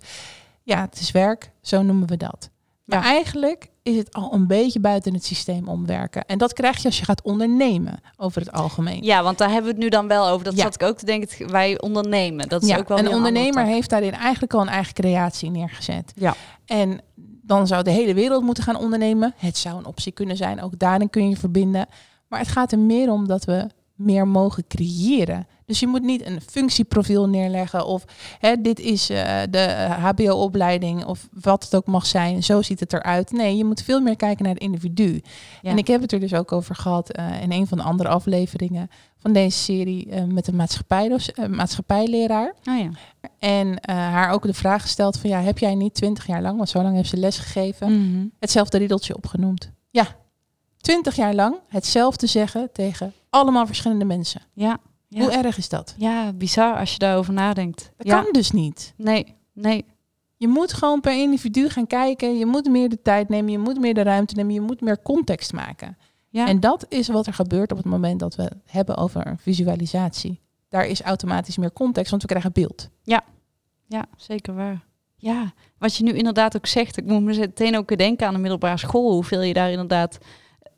Ja, 0.63 0.81
het 0.81 1.01
is 1.01 1.11
werk, 1.11 1.51
zo 1.63 1.83
noemen 1.83 2.09
we 2.09 2.17
dat. 2.17 2.51
Maar 2.85 3.03
eigenlijk 3.05 3.69
is 3.89 3.97
het 3.97 4.13
al 4.15 4.33
een 4.33 4.47
beetje 4.47 4.81
buiten 4.81 5.15
het 5.15 5.25
systeem 5.25 5.69
omwerken. 5.69 6.25
En 6.25 6.39
dat 6.39 6.53
krijg 6.53 6.79
je 6.79 6.85
als 6.85 6.99
je 6.99 7.05
gaat 7.05 7.23
ondernemen 7.23 8.01
over 8.17 8.41
het 8.41 8.53
algemeen. 8.53 9.03
ja 9.03 9.23
want 9.23 9.39
daar 9.39 9.49
hebben 9.49 9.67
we 9.67 9.73
het 9.75 9.83
nu 9.85 9.89
dan 9.89 10.09
wel 10.09 10.29
over. 10.29 10.45
Dat 10.45 10.57
Ja. 10.57 10.63
zat 10.63 10.75
ik 10.75 10.83
ook 10.83 10.99
te 10.99 11.05
denken, 11.05 11.51
wij 11.51 11.81
ondernemen. 11.81 12.49
Dat 12.49 12.63
is 12.63 12.77
ook 12.77 12.89
wel 12.89 12.99
een 12.99 13.09
ondernemer 13.15 13.65
heeft 13.65 13.91
daarin 13.91 14.13
eigenlijk 14.13 14.55
al 14.55 14.61
een 14.61 14.69
eigen 14.69 14.95
creatie 14.95 15.51
neergezet. 15.51 16.13
Ja. 16.17 16.35
En 16.67 17.01
dan 17.43 17.67
zou 17.67 17.83
de 17.83 17.91
hele 17.91 18.15
wereld 18.15 18.43
moeten 18.45 18.65
gaan 18.65 18.77
ondernemen. 18.77 19.35
Het 19.37 19.57
zou 19.57 19.79
een 19.79 19.87
optie 19.87 20.13
kunnen 20.13 20.37
zijn, 20.37 20.63
ook 20.63 20.79
daarin 20.79 21.11
kun 21.11 21.29
je 21.29 21.37
verbinden. 21.37 21.87
Maar 22.29 22.39
het 22.39 22.49
gaat 22.49 22.73
er 22.73 22.79
meer 22.79 23.11
om 23.11 23.27
dat 23.29 23.45
we 23.45 23.67
meer 23.95 24.29
mogen 24.29 24.67
creëren. 24.67 25.47
Dus 25.69 25.81
je 25.81 25.87
moet 25.87 26.03
niet 26.03 26.27
een 26.27 26.41
functieprofiel 26.41 27.29
neerleggen 27.29 27.87
of 27.87 28.05
hè, 28.39 28.61
dit 28.61 28.79
is 28.81 29.11
eh, 29.11 29.41
de 29.51 29.87
HBO-opleiding 29.99 31.05
of 31.05 31.29
wat 31.33 31.65
het 31.65 31.75
ook 31.77 31.87
mag 31.87 32.07
zijn. 32.07 32.43
Zo 32.43 32.63
ziet 32.63 32.81
het 32.81 32.93
eruit. 32.93 33.33
Nee, 33.33 33.57
je 33.57 33.65
moet 33.65 33.83
veel 33.83 34.01
meer 34.01 34.17
kijken 34.17 34.45
naar 34.45 34.55
het 34.55 34.63
individu. 34.63 35.23
Ja. 35.63 35.71
En 35.71 35.79
ik 35.79 35.87
heb 35.87 36.01
het 36.01 36.13
er 36.13 36.21
dus 36.21 36.35
ook 36.35 36.53
over 36.53 36.75
gehad 36.75 37.11
eh, 37.11 37.43
in 37.43 37.53
een 37.53 37.67
van 37.67 37.79
de 37.79 37.85
andere 37.85 38.09
afleveringen 38.09 38.91
van 39.19 39.33
deze 39.33 39.59
serie 39.59 40.11
eh, 40.11 40.25
met 40.25 40.47
een 40.47 40.57
maatschappij, 40.57 41.19
maatschappijleraar. 41.51 42.55
Oh 42.65 42.79
ja. 42.79 42.91
En 43.39 43.81
eh, 43.81 43.97
haar 43.97 44.31
ook 44.31 44.43
de 44.43 44.55
vraag 44.55 44.83
gesteld 44.83 45.19
van 45.19 45.31
ja, 45.31 45.41
heb 45.41 45.59
jij 45.59 45.75
niet 45.75 45.95
twintig 45.95 46.27
jaar 46.27 46.43
lang, 46.43 46.57
want 46.57 46.69
zo 46.69 46.83
lang 46.83 46.95
heeft 46.95 47.09
ze 47.09 47.17
les 47.17 47.39
gegeven, 47.39 47.93
Mhm. 48.13 48.27
hetzelfde 48.39 48.79
riedeltje 48.79 49.17
opgenoemd? 49.17 49.71
Ja, 49.91 50.07
twintig 50.81 51.17
jaar 51.17 51.35
lang 51.35 51.57
hetzelfde 51.69 52.27
zeggen 52.27 52.69
tegen 52.73 53.13
allemaal 53.31 53.67
verschillende 53.67 54.05
mensen. 54.05 54.41
ja. 54.53 54.79
Ja. 55.09 55.21
Hoe 55.21 55.33
erg 55.33 55.57
is 55.57 55.69
dat? 55.69 55.95
ja, 55.99 56.33
bizar 56.33 56.77
als 56.77 56.93
je 56.93 56.99
daarover 56.99 57.33
nadenkt. 57.33 57.93
Dat 57.97 58.07
ja. 58.07 58.23
kan 58.23 58.33
dus 58.33 58.51
niet. 58.51 58.95
Nee, 58.97 59.35
nee. 59.53 59.85
Je 60.37 60.49
moet 60.49 60.73
gewoon 60.73 61.01
per 61.01 61.21
individu 61.21 61.69
gaan 61.69 61.87
kijken. 61.87 62.39
Je 62.39 62.47
moet 62.47 62.69
meer 62.69 62.89
de 62.89 63.03
tijd 63.03 63.29
nemen. 63.29 63.51
Je 63.51 63.59
moet 63.59 63.81
meer 63.81 63.95
de 63.95 64.03
ruimte 64.03 64.35
nemen. 64.35 64.55
Je 64.55 64.61
moet 64.61 64.81
meer 64.81 65.03
context 65.03 65.53
maken. 65.53 65.97
Ja. 66.29 66.47
En 66.47 66.61
dat 66.61 66.87
is 66.89 67.09
wat 67.09 67.27
er 67.27 67.35
gebeurt 67.35 67.71
op 67.71 67.77
het 67.77 67.87
moment 67.87 68.21
dat 68.21 68.35
we 68.35 68.43
het 68.43 68.55
hebben 68.65 68.97
over 68.97 69.37
visualisatie. 69.39 70.41
Daar 70.69 70.87
is 70.87 71.03
automatisch 71.03 71.57
meer 71.57 71.73
context, 71.73 72.11
want 72.11 72.23
we 72.23 72.29
krijgen 72.29 72.53
beeld. 72.53 72.89
Ja, 73.89 74.07
zeker 74.17 74.55
waar. 74.55 74.85
Ja, 75.17 75.53
wat 75.79 75.97
je 75.97 76.05
nu 76.05 76.13
inderdaad 76.13 76.57
ook 76.57 76.67
zegt, 76.67 76.97
ik 76.97 77.05
moet 77.05 77.23
me 77.23 77.39
meteen 77.39 77.77
ook 77.77 77.97
denken 77.99 78.27
aan 78.27 78.35
de 78.35 78.41
middelbare 78.41 78.79
school, 78.79 79.13
hoeveel 79.13 79.43
je 79.43 79.53
daar 79.53 79.71
inderdaad 79.71 80.19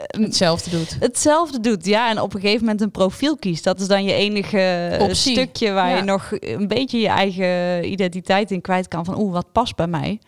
Hetzelfde 0.07 0.71
doet. 0.71 0.97
hetzelfde 1.01 1.61
doet. 1.61 1.85
Ja, 1.85 2.11
en 2.11 2.21
op 2.21 2.35
een 2.35 2.41
gegeven 2.41 2.61
moment 2.65 2.81
een 2.81 2.91
profiel 2.91 3.37
kiest. 3.37 3.65
Dat 3.65 3.81
is 3.81 3.87
dan 3.87 4.05
je 4.05 4.13
enige 4.13 4.59
eh, 4.61 5.03
Optie. 5.03 5.33
stukje 5.33 5.73
waar 5.73 5.91
Ja. 5.91 5.97
je 5.97 6.03
nog 6.03 6.31
een 6.39 6.69
beetje 6.69 6.99
je 6.99 7.09
eigen 7.09 7.85
identiteit 7.93 8.51
in 8.51 8.61
kwijt 8.61 8.89
kan. 8.89 9.05
Van 9.05 9.19
oeh, 9.21 9.33
wat 9.33 9.53
past 9.53 9.77
bij 9.77 9.87
mij? 9.87 10.21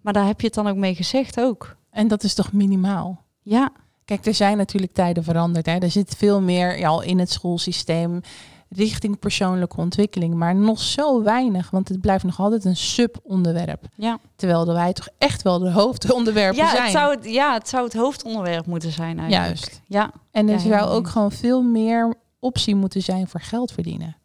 Maar 0.00 0.12
daar 0.12 0.26
heb 0.26 0.40
je 0.40 0.46
het 0.46 0.54
dan 0.54 0.66
ook 0.68 0.76
mee 0.76 0.94
gezegd 0.94 1.40
ook. 1.40 1.76
En 1.90 2.08
dat 2.08 2.22
is 2.22 2.34
toch 2.34 2.52
minimaal? 2.52 3.24
Ja, 3.42 3.72
Kijk, 4.04 4.26
er 4.26 4.34
zijn 4.34 4.56
natuurlijk 4.56 4.92
tijden 4.92 5.24
veranderd. 5.24 5.66
Hè. 5.66 5.78
Er 5.78 5.90
zit 5.90 6.14
veel 6.18 6.40
meer 6.40 6.78
ja, 6.78 6.88
al 6.88 7.02
in 7.02 7.18
het 7.18 7.30
schoolsysteem 7.30 8.20
richting 8.68 9.18
persoonlijke 9.18 9.76
ontwikkeling. 9.76 10.34
Maar 10.34 10.54
nog 10.54 10.80
zo 10.80 11.22
weinig, 11.22 11.70
want 11.70 11.88
het 11.88 12.00
blijft 12.00 12.24
nog 12.24 12.40
altijd 12.40 12.64
een 12.64 12.76
subonderwerp. 12.76 13.84
ja. 13.94 14.18
Terwijl 14.36 14.66
wij 14.66 14.92
toch 14.92 15.08
echt 15.18 15.42
wel 15.42 15.58
de 15.58 15.70
hoofdonderwerpen 15.70 16.56
Ja 16.56 16.70
zijn. 16.70 16.82
het, 16.82 16.92
zou 16.92 17.14
het, 17.16 17.24
ja, 17.24 17.54
het 17.54 17.68
zou 17.68 17.84
het 17.84 17.94
hoofdonderwerp 17.94 18.66
moeten 18.66 18.90
zijn 18.92 19.18
eigenlijk. 19.18 19.46
Juist. 19.58 19.80
Ja, 19.86 20.10
En 20.30 20.48
er 20.48 20.54
Ja, 20.54 20.60
zou 20.78 20.90
ook 20.90 21.08
gewoon 21.08 21.32
veel 21.32 21.62
meer 21.62 22.14
optie 22.38 22.74
moeten 22.74 23.02
zijn 23.02 23.28
voor 23.28 23.40
geld 23.40 23.72
verdienen. 23.72 24.16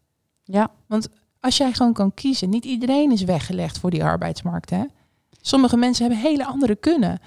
ja. 0.43 0.71
Als 1.41 1.57
jij 1.57 1.73
gewoon 1.73 1.93
kan 1.93 2.13
kiezen, 2.13 2.49
niet 2.49 2.65
iedereen 2.65 3.11
is 3.11 3.23
weggelegd 3.23 3.79
voor 3.79 3.89
die 3.89 4.03
arbeidsmarkt. 4.03 4.69
Hè? 4.69 4.83
Sommige 5.41 5.77
mensen 5.77 6.05
hebben 6.05 6.23
hele 6.29 6.45
andere 6.45 6.75
kunnen. 6.75 7.19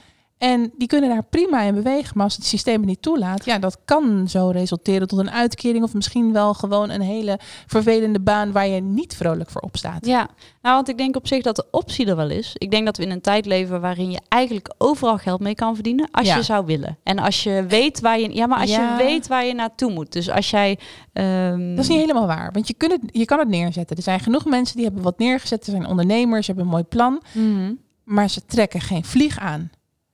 En 0.43 0.73
die 0.79 0.89
kunnen 0.89 1.09
daar 1.11 1.25
prima 1.31 1.61
in 1.61 1.75
bewegen. 1.75 2.13
Maar 2.15 2.25
als 2.25 2.37
het 2.37 2.45
systeem 2.45 2.77
het 2.77 2.85
niet 2.87 3.03
toelaat, 3.03 3.45
ja, 3.45 3.59
dat 3.59 3.79
kan 3.85 4.29
zo 4.29 4.49
resulteren 4.51 5.09
tot 5.09 5.19
een 5.19 5.31
uitkering. 5.31 5.85
Of 5.85 5.95
misschien 5.95 6.33
wel 6.33 6.55
gewoon 6.55 6.91
een 6.91 7.01
hele 7.01 7.39
vervelende 7.67 8.21
baan 8.21 8.53
waar 8.53 8.67
je 8.67 8.81
niet 8.81 9.17
vrolijk 9.17 9.51
voor 9.51 9.61
opstaat. 9.61 10.07
Ja, 10.07 10.29
nou, 10.63 10.75
want 10.75 10.89
ik 10.89 10.99
denk 10.99 11.17
op 11.17 11.27
zich 11.27 11.43
dat 11.43 11.57
de 11.57 11.67
optie 11.71 12.07
er 12.07 12.17
wel 12.17 12.31
is. 12.31 12.51
Ik 12.59 12.71
denk 12.71 12.85
dat 12.85 12.97
we 12.97 13.03
in 13.03 13.11
een 13.11 13.21
tijd 13.21 13.47
leven 13.47 13.81
waarin 13.81 14.11
je 14.11 14.21
eigenlijk 14.29 14.75
overal 14.79 15.19
geld 15.19 15.41
mee 15.41 15.55
kan 15.55 15.75
verdienen 15.75 16.09
als 16.11 16.27
Ja. 16.27 16.37
je 16.37 16.43
zou 16.43 16.67
willen. 16.67 16.99
En 17.03 17.19
als 17.19 17.43
je 17.43 17.65
weet 17.69 18.01
waar 18.01 18.21
je, 18.21 18.35
ja, 18.35 18.47
maar 18.47 18.59
als 18.61 18.71
Ja. 18.71 18.97
je 18.99 19.05
weet 19.05 19.27
waar 19.27 19.45
je 19.45 19.55
naartoe 19.55 19.93
moet. 19.93 20.13
Dus 20.13 20.31
als 20.31 20.51
jij, 20.51 20.79
ehm, 21.13 21.69
Dat 21.75 21.85
is 21.85 21.89
niet 21.91 22.01
helemaal 22.01 22.27
waar, 22.27 22.53
want 22.53 22.67
je, 22.69 22.75
kunt 22.75 22.93
het, 22.93 23.01
je 23.07 23.25
kan 23.25 23.39
het 23.39 23.49
neerzetten. 23.49 23.97
Er 23.97 24.03
zijn 24.03 24.21
genoeg 24.21 24.45
mensen 24.45 24.77
die 24.77 24.85
hebben 24.85 25.03
wat 25.03 25.19
neergezet. 25.19 25.65
Er 25.67 25.71
zijn 25.73 25.87
ondernemers, 25.87 26.47
hebben 26.47 26.65
een 26.65 26.71
mooi 26.71 26.85
plan. 26.85 27.23
Mhm. 27.33 27.73
Maar 28.05 28.31
ze 28.31 28.45
trekken 28.47 28.81
geen 28.81 29.05
vlieg 29.05 29.39
aan. 29.39 29.71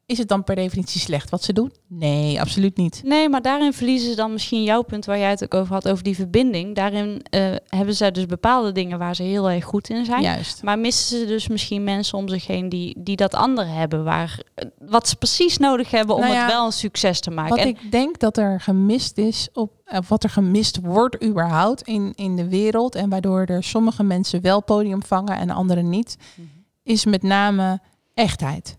Is 0.09 0.18
het 0.18 0.29
dan 0.29 0.44
per 0.44 0.55
definitie 0.55 1.01
slecht 1.01 1.31
wat 1.31 1.42
ze 1.42 1.53
doen? 1.53 1.73
Nee, 1.87 2.40
absoluut 2.40 2.77
niet. 2.77 3.01
Nee, 3.05 3.29
maar 3.29 3.42
daarin 3.42 3.73
verliezen 3.73 4.11
ze 4.11 4.16
dan 4.16 4.33
misschien 4.33 4.62
jouw 4.62 4.83
punt 4.83 5.05
waar 5.05 5.18
jij 5.18 5.31
het 5.31 5.42
ook 5.42 5.55
over 5.55 5.75
had, 5.75 5.88
over 5.88 6.05
die 6.05 6.14
verbinding. 6.14 6.75
Daarin 6.75 7.23
eh, 7.31 7.55
hebben 7.68 7.94
zij 7.94 8.11
dus 8.11 8.27
bepaalde 8.27 8.73
dingen 8.73 8.99
waar 8.99 9.14
ze 9.16 9.23
heel 9.23 9.51
erg 9.51 9.64
goed 9.64 9.88
in 9.88 10.05
zijn. 10.05 10.23
Juist. 10.23 10.62
Maar 10.62 10.79
missen 10.79 11.18
ze 11.18 11.27
dus 11.27 11.49
misschien 11.49 11.85
mensen 11.85 12.18
om 12.18 12.29
zich 12.29 12.47
heen 12.47 12.68
die, 12.68 12.94
die 12.99 13.16
dat 13.16 13.35
andere 13.35 13.66
hebben, 13.68 14.05
waar, 14.05 14.40
eh, 14.55 14.64
wat 14.79 15.09
ze 15.09 15.16
precies 15.16 15.59
nodig 15.59 15.90
hebben 15.90 16.14
om 16.14 16.21
Nou 16.21 16.33
ja, 16.35 16.42
het 16.44 16.53
wel 16.53 16.66
een 16.66 16.73
succes 16.73 17.21
te 17.21 17.31
maken. 17.31 17.51
Wat 17.57 17.59
En- 17.64 17.68
ik 17.68 17.90
denk 17.90 18.18
dat 18.18 18.37
er 18.37 18.61
gemist 18.61 19.18
is, 19.18 19.49
op, 19.53 19.73
eh, 19.85 19.99
wat 20.09 20.25
er 20.25 20.31
gemist 20.31 20.79
wordt 20.83 21.25
überhaupt 21.25 21.83
in, 21.83 22.12
in 22.16 22.37
de 22.37 22.49
wereld, 22.49 22.94
en 22.94 23.09
waardoor 23.09 23.44
er 23.44 23.62
sommige 23.64 24.03
mensen 24.03 24.40
wel 24.40 24.62
podium 24.62 25.03
vangen 25.03 25.37
en 25.38 25.51
anderen 25.51 25.88
niet, 25.88 26.16
Mhm. 26.37 26.47
is 26.83 27.05
met 27.05 27.23
name 27.23 27.81
echtheid. 28.14 28.77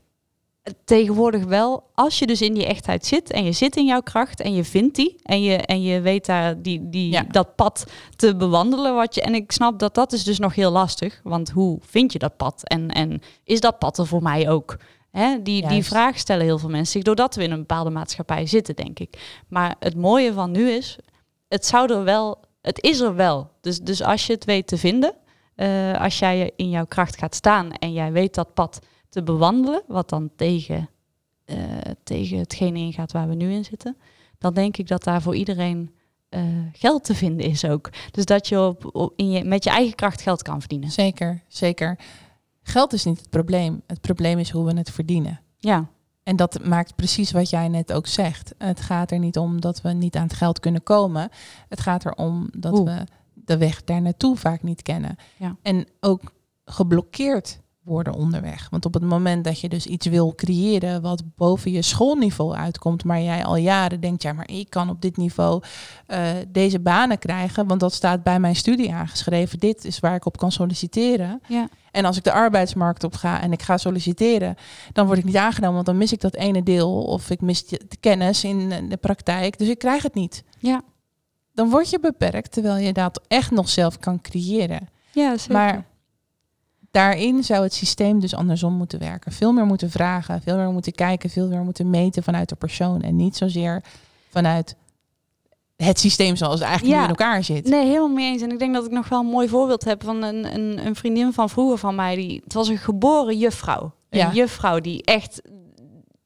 Tegenwoordig 0.85 1.43
wel, 1.43 1.83
als 1.93 2.19
je 2.19 2.27
dus 2.27 2.41
in 2.41 2.53
die 2.53 2.65
echtheid 2.65 3.05
zit 3.05 3.31
en 3.31 3.43
je 3.43 3.51
zit 3.51 3.75
in 3.75 3.85
jouw 3.85 4.01
kracht 4.01 4.39
en 4.39 4.53
je 4.53 4.63
vindt 4.63 4.95
die 4.95 5.19
en 5.23 5.41
je, 5.41 5.55
en 5.55 5.81
je 5.81 6.01
weet 6.01 6.25
daar 6.25 6.61
die, 6.61 6.89
die, 6.89 7.11
Ja. 7.11 7.23
dat 7.23 7.55
pad 7.55 7.85
te 8.15 8.35
bewandelen. 8.35 8.95
Wat 8.95 9.15
je, 9.15 9.21
en 9.21 9.35
ik 9.35 9.51
snap 9.51 9.79
dat 9.79 9.95
dat 9.95 10.13
is 10.13 10.23
dus 10.23 10.39
nog 10.39 10.55
heel 10.55 10.71
lastig, 10.71 11.19
want 11.23 11.49
hoe 11.49 11.79
vind 11.81 12.13
je 12.13 12.19
dat 12.19 12.37
pad 12.37 12.63
en, 12.63 12.89
en 12.89 13.21
is 13.43 13.59
dat 13.59 13.79
pad 13.79 13.97
er 13.97 14.07
voor 14.07 14.21
mij 14.21 14.49
ook? 14.49 14.77
Hè, 15.11 15.41
die, 15.41 15.67
die 15.67 15.83
vraag 15.83 16.17
stellen 16.17 16.45
heel 16.45 16.57
veel 16.57 16.69
mensen 16.69 16.91
zich 16.91 17.03
doordat 17.03 17.35
we 17.35 17.43
in 17.43 17.51
een 17.51 17.59
bepaalde 17.59 17.89
maatschappij 17.89 18.45
zitten, 18.45 18.75
denk 18.75 18.99
ik. 18.99 19.41
Maar 19.47 19.75
het 19.79 19.95
mooie 19.95 20.33
van 20.33 20.51
nu 20.51 20.69
is, 20.71 20.97
het 21.47 21.65
zou 21.65 21.93
er 21.93 22.03
wel, 22.03 22.39
het 22.61 22.83
is 22.83 22.99
er 22.99 23.15
wel. 23.15 23.49
Dus, 23.61 23.79
dus 23.79 24.03
als 24.03 24.27
je 24.27 24.33
het 24.33 24.45
weet 24.45 24.67
te 24.67 24.77
vinden, 24.77 25.13
eh, 25.55 26.01
als 26.01 26.19
jij 26.19 26.51
in 26.55 26.69
jouw 26.69 26.85
kracht 26.85 27.17
gaat 27.17 27.35
staan 27.35 27.71
en 27.71 27.93
jij 27.93 28.11
weet 28.11 28.35
dat 28.35 28.53
pad 28.53 28.79
te 29.09 29.23
bewandelen, 29.23 29.83
wat 29.87 30.09
dan 30.09 30.29
tegen, 30.35 30.89
eh, 31.45 31.57
tegen 32.03 32.37
hetgene 32.37 32.79
ingaat 32.79 33.11
waar 33.11 33.27
we 33.27 33.35
nu 33.35 33.51
in 33.51 33.65
zitten, 33.65 33.97
dan 34.37 34.53
denk 34.53 34.77
ik 34.77 34.87
dat 34.87 35.03
daar 35.03 35.21
voor 35.21 35.35
iedereen 35.35 35.93
eh, 36.29 36.41
geld 36.73 37.03
te 37.03 37.15
vinden 37.15 37.45
is 37.45 37.65
ook. 37.65 37.89
Dus 38.11 38.25
dat 38.25 38.47
je, 38.47 38.61
op, 38.61 38.95
op- 38.95 39.13
in 39.15 39.29
je 39.31 39.43
met 39.43 39.63
je 39.63 39.69
eigen 39.69 39.95
kracht 39.95 40.21
geld 40.21 40.41
kan 40.41 40.59
verdienen. 40.59 40.91
Zeker, 40.91 41.43
zeker. 41.47 41.99
Geld 42.61 42.93
is 42.93 43.03
niet 43.05 43.19
het 43.19 43.29
probleem. 43.29 43.81
Het 43.87 44.01
probleem 44.01 44.39
is 44.39 44.49
hoe 44.49 44.65
we 44.65 44.77
het 44.77 44.91
verdienen. 44.91 45.41
Ja, 45.57 45.89
En 46.23 46.35
dat 46.35 46.63
maakt 46.65 46.95
precies 46.95 47.31
wat 47.31 47.49
jij 47.49 47.67
net 47.67 47.93
ook 47.93 48.07
zegt. 48.07 48.53
Het 48.57 48.81
gaat 48.81 49.11
er 49.11 49.19
niet 49.19 49.37
om 49.37 49.61
dat 49.61 49.81
we 49.81 49.89
niet 49.89 50.15
aan 50.15 50.23
het 50.23 50.33
geld 50.33 50.59
kunnen 50.59 50.83
komen. 50.83 51.29
Het 51.69 51.79
gaat 51.79 52.05
erom 52.05 52.49
dat 52.57 52.79
we 52.79 53.03
de 53.33 53.57
weg 53.57 53.83
daar 53.83 54.01
naartoe 54.01 54.35
vaak 54.37 54.63
niet 54.63 54.81
kennen. 54.81 55.15
Ja. 55.37 55.55
En 55.61 55.87
ook 55.99 56.21
geblokkeerd 56.65 57.59
worden 57.89 58.13
onderweg. 58.13 58.67
Want 58.69 58.85
op 58.85 58.93
het 58.93 59.03
moment 59.03 59.43
dat 59.43 59.59
je 59.59 59.69
dus 59.69 59.85
iets 59.85 60.05
wil 60.05 60.35
creëren 60.35 61.01
wat 61.01 61.23
boven 61.35 61.71
je 61.71 61.81
schoolniveau 61.81 62.55
uitkomt, 62.55 63.03
maar 63.03 63.21
jij 63.21 63.45
al 63.45 63.55
jaren 63.55 63.99
denkt, 63.99 64.21
ja, 64.21 64.33
maar 64.33 64.49
ik 64.49 64.69
kan 64.69 64.89
op 64.89 65.01
dit 65.01 65.17
niveau 65.17 65.63
uh, 66.07 66.29
deze 66.47 66.79
banen 66.79 67.19
krijgen, 67.19 67.67
want 67.67 67.79
dat 67.79 67.93
staat 67.93 68.23
bij 68.23 68.39
mijn 68.39 68.55
studie 68.55 68.93
aangeschreven. 68.93 69.59
Dit 69.59 69.85
is 69.85 69.99
waar 69.99 70.15
ik 70.15 70.25
op 70.25 70.37
kan 70.37 70.51
solliciteren. 70.51 71.41
Ja. 71.47 71.67
En 71.91 72.05
als 72.05 72.17
ik 72.17 72.23
de 72.23 72.31
arbeidsmarkt 72.31 73.03
op 73.03 73.15
ga 73.15 73.41
en 73.41 73.51
ik 73.51 73.61
ga 73.61 73.77
solliciteren, 73.77 74.55
dan 74.93 75.05
word 75.05 75.17
ik 75.17 75.25
niet 75.25 75.35
aangenomen, 75.35 75.75
want 75.75 75.85
dan 75.85 75.97
mis 75.97 76.11
ik 76.11 76.21
dat 76.21 76.35
ene 76.35 76.63
deel 76.63 77.03
of 77.03 77.29
ik 77.29 77.41
mis 77.41 77.67
de 77.67 77.97
kennis 77.99 78.43
in 78.43 78.89
de 78.89 78.97
praktijk. 78.97 79.57
Dus 79.57 79.67
ik 79.67 79.77
krijg 79.77 80.03
het 80.03 80.13
niet. 80.13 80.43
Ja. 80.59 80.81
Dan 81.53 81.69
word 81.69 81.89
je 81.89 81.99
beperkt, 81.99 82.51
terwijl 82.51 82.77
je 82.77 82.93
dat 82.93 83.21
echt 83.27 83.51
nog 83.51 83.69
zelf 83.69 83.99
kan 83.99 84.21
creëren. 84.21 84.89
Ja, 85.11 85.37
zeker. 85.37 85.53
Maar 85.53 85.85
daarin 86.91 87.43
zou 87.43 87.63
het 87.63 87.73
systeem 87.73 88.19
dus 88.19 88.35
andersom 88.35 88.73
moeten 88.73 88.99
werken. 88.99 89.31
Veel 89.31 89.51
meer 89.51 89.65
moeten 89.65 89.89
vragen, 89.89 90.41
veel 90.41 90.57
meer 90.57 90.71
moeten 90.71 90.91
kijken, 90.91 91.29
veel 91.29 91.47
meer 91.47 91.63
moeten 91.63 91.89
meten 91.89 92.23
vanuit 92.23 92.49
de 92.49 92.55
persoon. 92.55 93.01
En 93.01 93.15
niet 93.15 93.35
zozeer 93.35 93.83
vanuit 94.29 94.75
het 95.75 95.99
systeem 95.99 96.35
zoals 96.35 96.59
het 96.59 96.63
eigenlijk 96.63 96.97
nu 96.97 97.03
in 97.03 97.09
elkaar 97.09 97.43
zit. 97.43 97.65
Nee, 97.65 97.85
helemaal 97.85 98.07
mee 98.07 98.31
eens. 98.31 98.41
En 98.41 98.51
ik 98.51 98.59
denk 98.59 98.73
dat 98.73 98.85
ik 98.85 98.91
nog 98.91 99.09
wel 99.09 99.19
een 99.19 99.25
mooi 99.25 99.47
voorbeeld 99.47 99.83
heb 99.83 100.03
van 100.03 100.23
een, 100.23 100.53
een, 100.53 100.85
een 100.85 100.95
vriendin 100.95 101.33
van 101.33 101.49
vroeger 101.49 101.77
van 101.77 101.95
mij. 101.95 102.15
Die, 102.15 102.41
het 102.43 102.53
was 102.53 102.67
een 102.67 102.77
geboren 102.77 103.37
juffrouw. 103.37 103.93
Een 104.09 104.19
ja. 104.19 104.31
juffrouw 104.31 104.79
die 104.79 105.03
echt, 105.03 105.41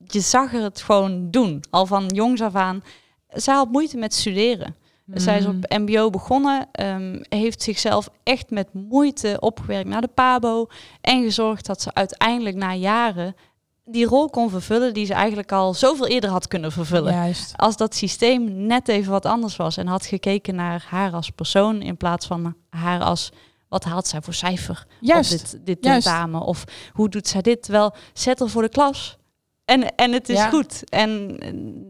je 0.07 0.19
zag 0.19 0.53
er 0.53 0.63
het 0.63 0.81
gewoon 0.81 1.31
doen. 1.31 1.63
Al 1.69 1.85
van 1.85 2.05
jongs 2.07 2.41
af 2.41 2.55
aan. 2.55 2.83
Zij 3.27 3.53
had 3.53 3.71
moeite 3.71 3.97
met 3.97 4.13
studeren. 4.13 4.75
Zij 5.05 5.37
is 5.37 5.45
op 5.45 5.55
MBO 5.67 6.09
begonnen, 6.09 6.67
um, 6.81 7.21
heeft 7.29 7.61
zichzelf 7.61 8.09
echt 8.23 8.49
met 8.49 8.73
moeite 8.73 9.37
opgewerkt 9.39 9.89
naar 9.89 10.01
de 10.01 10.07
PABO 10.07 10.67
en 11.01 11.23
gezorgd 11.23 11.65
dat 11.65 11.81
ze 11.81 11.93
uiteindelijk 11.93 12.55
na 12.55 12.73
jaren 12.73 13.35
die 13.85 14.05
rol 14.05 14.29
kon 14.29 14.49
vervullen 14.49 14.93
die 14.93 15.05
ze 15.05 15.13
eigenlijk 15.13 15.51
al 15.51 15.73
zoveel 15.73 16.07
eerder 16.07 16.29
had 16.29 16.47
kunnen 16.47 16.71
vervullen. 16.71 17.13
Juist. 17.13 17.53
Als 17.55 17.77
dat 17.77 17.95
systeem 17.95 18.65
net 18.65 18.87
even 18.87 19.11
wat 19.11 19.25
anders 19.25 19.55
was 19.55 19.77
en 19.77 19.87
had 19.87 20.05
gekeken 20.05 20.55
naar 20.55 20.85
haar 20.89 21.13
als 21.13 21.29
persoon 21.29 21.81
in 21.81 21.97
plaats 21.97 22.25
van 22.25 22.55
haar 22.69 23.01
als 23.01 23.31
wat 23.67 23.83
haalt 23.83 24.07
zij 24.07 24.21
voor 24.21 24.33
cijfer 24.33 24.85
Juist. 24.99 25.33
op 25.33 25.39
dit, 25.39 25.59
dit 25.65 25.81
tentamen 25.81 26.41
of 26.41 26.63
hoe 26.93 27.09
doet 27.09 27.27
zij 27.27 27.41
dit? 27.41 27.63
Terwijl 27.63 27.93
zet 28.13 28.39
er 28.39 28.49
voor 28.49 28.61
de 28.61 28.69
klas 28.69 29.17
en, 29.65 29.95
en 29.95 30.11
het 30.11 30.29
is 30.29 30.43
goed. 30.43 30.89
En 30.89 31.37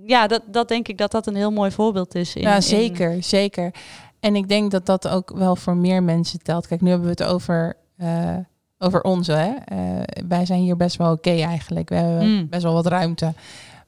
ja, 0.06 0.28
dat, 0.28 0.42
dat 0.48 0.68
denk 0.68 0.88
ik 0.88 0.98
dat 0.98 1.12
dat 1.12 1.28
een 1.28 1.36
heel 1.36 1.52
mooi 1.52 1.72
voorbeeld 1.72 2.16
is. 2.16 2.36
In, 2.36 2.42
ja, 2.42 2.62
zeker, 2.62 3.24
zeker. 3.24 3.74
En 4.20 4.36
ik 4.36 4.48
denk 4.48 4.72
dat 4.72 4.86
dat 4.86 5.08
ook 5.08 5.32
wel 5.36 5.56
voor 5.56 5.76
meer 5.76 6.04
mensen 6.04 6.42
telt. 6.42 6.68
Kijk, 6.68 6.82
nu 6.82 6.90
hebben 6.90 7.08
we 7.08 7.24
het 7.24 7.32
over, 7.34 7.78
uh, 7.98 8.36
over 8.78 9.02
ons. 9.02 9.28
Hè? 9.28 9.50
Uh, 9.50 10.02
wij 10.28 10.46
zijn 10.46 10.62
hier 10.62 10.78
best 10.78 10.96
wel 10.96 11.12
oké 11.12 11.30
eigenlijk. 11.30 11.90
We 11.90 11.96
hebben 11.96 12.28
mm. 12.28 12.50
best 12.50 12.64
wel 12.64 12.74
wat 12.74 12.86
ruimte. 12.88 13.34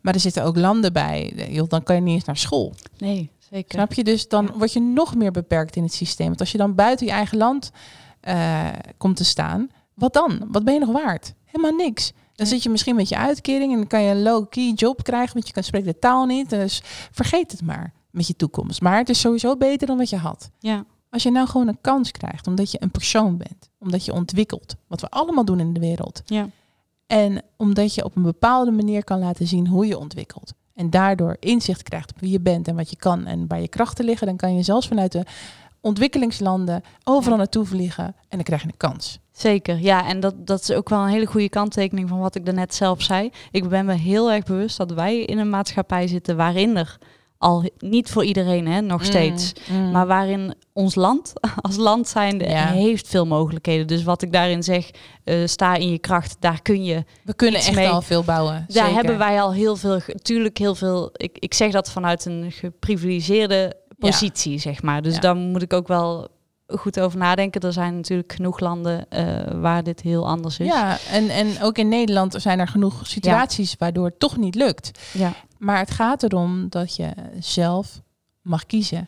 Maar 0.01 0.13
er 0.13 0.19
zitten 0.19 0.43
ook 0.43 0.57
landen 0.57 0.93
bij. 0.93 1.49
Dan 1.67 1.83
kan 1.83 1.95
je 1.95 2.01
niet 2.01 2.13
eens 2.13 2.25
naar 2.25 2.37
school. 2.37 2.73
Nee, 2.97 3.31
zeker. 3.39 3.73
Snap 3.73 3.93
je? 3.93 4.03
Dus 4.03 4.27
dan 4.27 4.51
word 4.57 4.73
je 4.73 4.81
nog 4.81 5.15
meer 5.15 5.31
beperkt 5.31 5.75
in 5.75 5.83
het 5.83 5.93
systeem. 5.93 6.27
Want 6.27 6.39
als 6.39 6.51
je 6.51 6.57
dan 6.57 6.75
buiten 6.75 7.05
je 7.05 7.11
eigen 7.11 7.37
land 7.37 7.71
uh, 8.27 8.67
komt 8.97 9.15
te 9.15 9.25
staan, 9.25 9.69
wat 9.93 10.13
dan? 10.13 10.47
Wat 10.51 10.63
ben 10.63 10.73
je 10.73 10.79
nog 10.79 10.91
waard? 10.91 11.33
Helemaal 11.45 11.85
niks. 11.85 12.13
Dan 12.35 12.47
zit 12.47 12.63
je 12.63 12.69
misschien 12.69 12.95
met 12.95 13.09
je 13.09 13.17
uitkering 13.17 13.71
en 13.71 13.77
dan 13.77 13.87
kan 13.87 14.01
je 14.01 14.11
een 14.11 14.21
low-key 14.21 14.71
job 14.71 15.03
krijgen, 15.03 15.33
want 15.33 15.47
je 15.47 15.53
kan 15.53 15.63
spreekt 15.63 15.85
de 15.85 15.99
taal 15.99 16.25
niet. 16.25 16.49
Dus 16.49 16.81
vergeet 17.11 17.51
het 17.51 17.61
maar 17.61 17.93
met 18.11 18.27
je 18.27 18.35
toekomst. 18.35 18.81
Maar 18.81 18.97
het 18.97 19.09
is 19.09 19.19
sowieso 19.19 19.57
beter 19.57 19.87
dan 19.87 19.97
wat 19.97 20.09
je 20.09 20.17
had. 20.17 20.49
Ja. 20.59 20.85
Als 21.09 21.23
je 21.23 21.31
nou 21.31 21.47
gewoon 21.47 21.67
een 21.67 21.81
kans 21.81 22.11
krijgt, 22.11 22.47
omdat 22.47 22.71
je 22.71 22.81
een 22.81 22.91
persoon 22.91 23.37
bent, 23.37 23.69
omdat 23.79 24.05
je 24.05 24.13
ontwikkelt, 24.13 24.75
wat 24.87 25.01
we 25.01 25.09
allemaal 25.09 25.45
doen 25.45 25.59
in 25.59 25.73
de 25.73 25.79
wereld. 25.79 26.21
Ja. 26.25 26.49
En 27.07 27.41
omdat 27.57 27.93
je 27.93 28.03
op 28.03 28.15
een 28.15 28.23
bepaalde 28.23 28.71
manier 28.71 29.03
kan 29.03 29.19
laten 29.19 29.47
zien 29.47 29.67
hoe 29.67 29.87
je 29.87 29.97
ontwikkelt. 29.97 30.53
En 30.73 30.89
daardoor 30.89 31.37
inzicht 31.39 31.83
krijgt 31.83 32.11
op 32.11 32.19
wie 32.19 32.31
je 32.31 32.39
bent 32.39 32.67
en 32.67 32.75
wat 32.75 32.89
je 32.89 32.95
kan 32.95 33.25
en 33.25 33.47
waar 33.47 33.61
je 33.61 33.67
krachten 33.67 34.05
liggen, 34.05 34.27
dan 34.27 34.35
kan 34.35 34.55
je 34.55 34.63
zelfs 34.63 34.87
vanuit 34.87 35.11
de 35.11 35.23
ontwikkelingslanden 35.85 36.83
overal 37.03 37.37
naartoe 37.37 37.65
vliegen 37.65 38.05
en 38.05 38.15
dan 38.29 38.43
krijg 38.43 38.61
je 38.61 38.67
een 38.67 38.77
kans. 38.77 39.19
Zeker, 39.31 39.79
ja. 39.79 40.07
En 40.07 40.19
dat, 40.19 40.47
dat 40.47 40.61
is 40.61 40.71
ook 40.71 40.89
wel 40.89 40.99
een 40.99 41.09
hele 41.09 41.25
goede 41.25 41.49
kanttekening 41.49 42.09
van 42.09 42.19
wat 42.19 42.35
ik 42.35 42.45
daarnet 42.45 42.75
zelf 42.75 43.01
zei. 43.01 43.29
Ik 43.51 43.69
ben 43.69 43.85
me 43.85 43.93
heel 43.93 44.31
erg 44.31 44.43
bewust 44.43 44.77
dat 44.77 44.91
wij 44.91 45.19
in 45.19 45.37
een 45.37 45.49
maatschappij 45.49 46.07
zitten 46.07 46.37
waarin 46.37 46.77
er 46.77 46.97
al 47.37 47.69
niet 47.77 48.09
voor 48.09 48.23
iedereen, 48.23 48.67
hè, 48.67 48.81
nog 48.81 48.99
mm, 48.99 49.05
steeds. 49.05 49.53
Mm. 49.69 49.91
Maar 49.91 50.07
waarin 50.07 50.53
ons 50.73 50.95
land 50.95 51.33
als 51.61 51.75
land 51.75 52.07
zijnde 52.07 52.45
heeft 52.57 53.07
veel 53.07 53.25
mogelijkheden. 53.25 53.87
Dus 53.87 54.03
wat 54.03 54.21
ik 54.21 54.31
daarin 54.31 54.63
zeg, 54.63 54.89
uh, 55.23 55.47
sta 55.47 55.75
in 55.75 55.89
je 55.89 55.99
kracht, 55.99 56.35
daar 56.39 56.61
kun 56.61 56.83
je. 56.83 57.03
We 57.23 57.33
kunnen 57.33 57.59
echt 57.59 57.75
mee. 57.75 57.89
al 57.89 58.01
veel 58.01 58.23
bouwen. 58.23 58.65
Daar 58.67 58.91
hebben 58.93 59.17
wij 59.17 59.41
al 59.41 59.53
heel 59.53 59.75
veel, 59.75 59.99
natuurlijk 60.07 60.57
heel 60.57 60.75
veel. 60.75 61.09
Ik, 61.13 61.37
ik 61.39 61.53
zeg 61.53 61.71
dat 61.71 61.91
vanuit 61.91 62.25
een 62.25 62.51
geprivilegeerde 62.51 63.83
positie, 63.97 64.59
zeg 64.59 64.81
maar. 64.81 65.01
Dus 65.01 65.19
dan 65.19 65.51
moet 65.51 65.61
ik 65.61 65.73
ook 65.73 65.87
wel 65.87 66.27
goed 66.67 66.99
over 66.99 67.17
nadenken. 67.17 67.61
Er 67.61 67.73
zijn 67.73 67.95
natuurlijk 67.95 68.33
genoeg 68.33 68.59
landen 68.59 69.05
uh, 69.09 69.61
waar 69.61 69.83
dit 69.83 70.01
heel 70.01 70.27
anders 70.27 70.59
is. 70.59 70.67
Ja, 70.67 70.97
en, 71.11 71.29
en 71.29 71.61
ook 71.61 71.77
in 71.77 71.87
Nederland 71.87 72.35
zijn 72.37 72.59
er 72.59 72.67
genoeg 72.67 73.07
situaties 73.07 73.69
ja. 73.69 73.75
waardoor 73.79 74.05
het 74.05 74.19
toch 74.19 74.37
niet 74.37 74.55
lukt. 74.55 74.99
Ja. 75.13 75.33
Maar 75.57 75.79
het 75.79 75.91
gaat 75.91 76.23
erom 76.23 76.69
dat 76.69 76.95
je 76.95 77.09
zelf 77.39 78.01
mag 78.41 78.65
kiezen. 78.65 79.07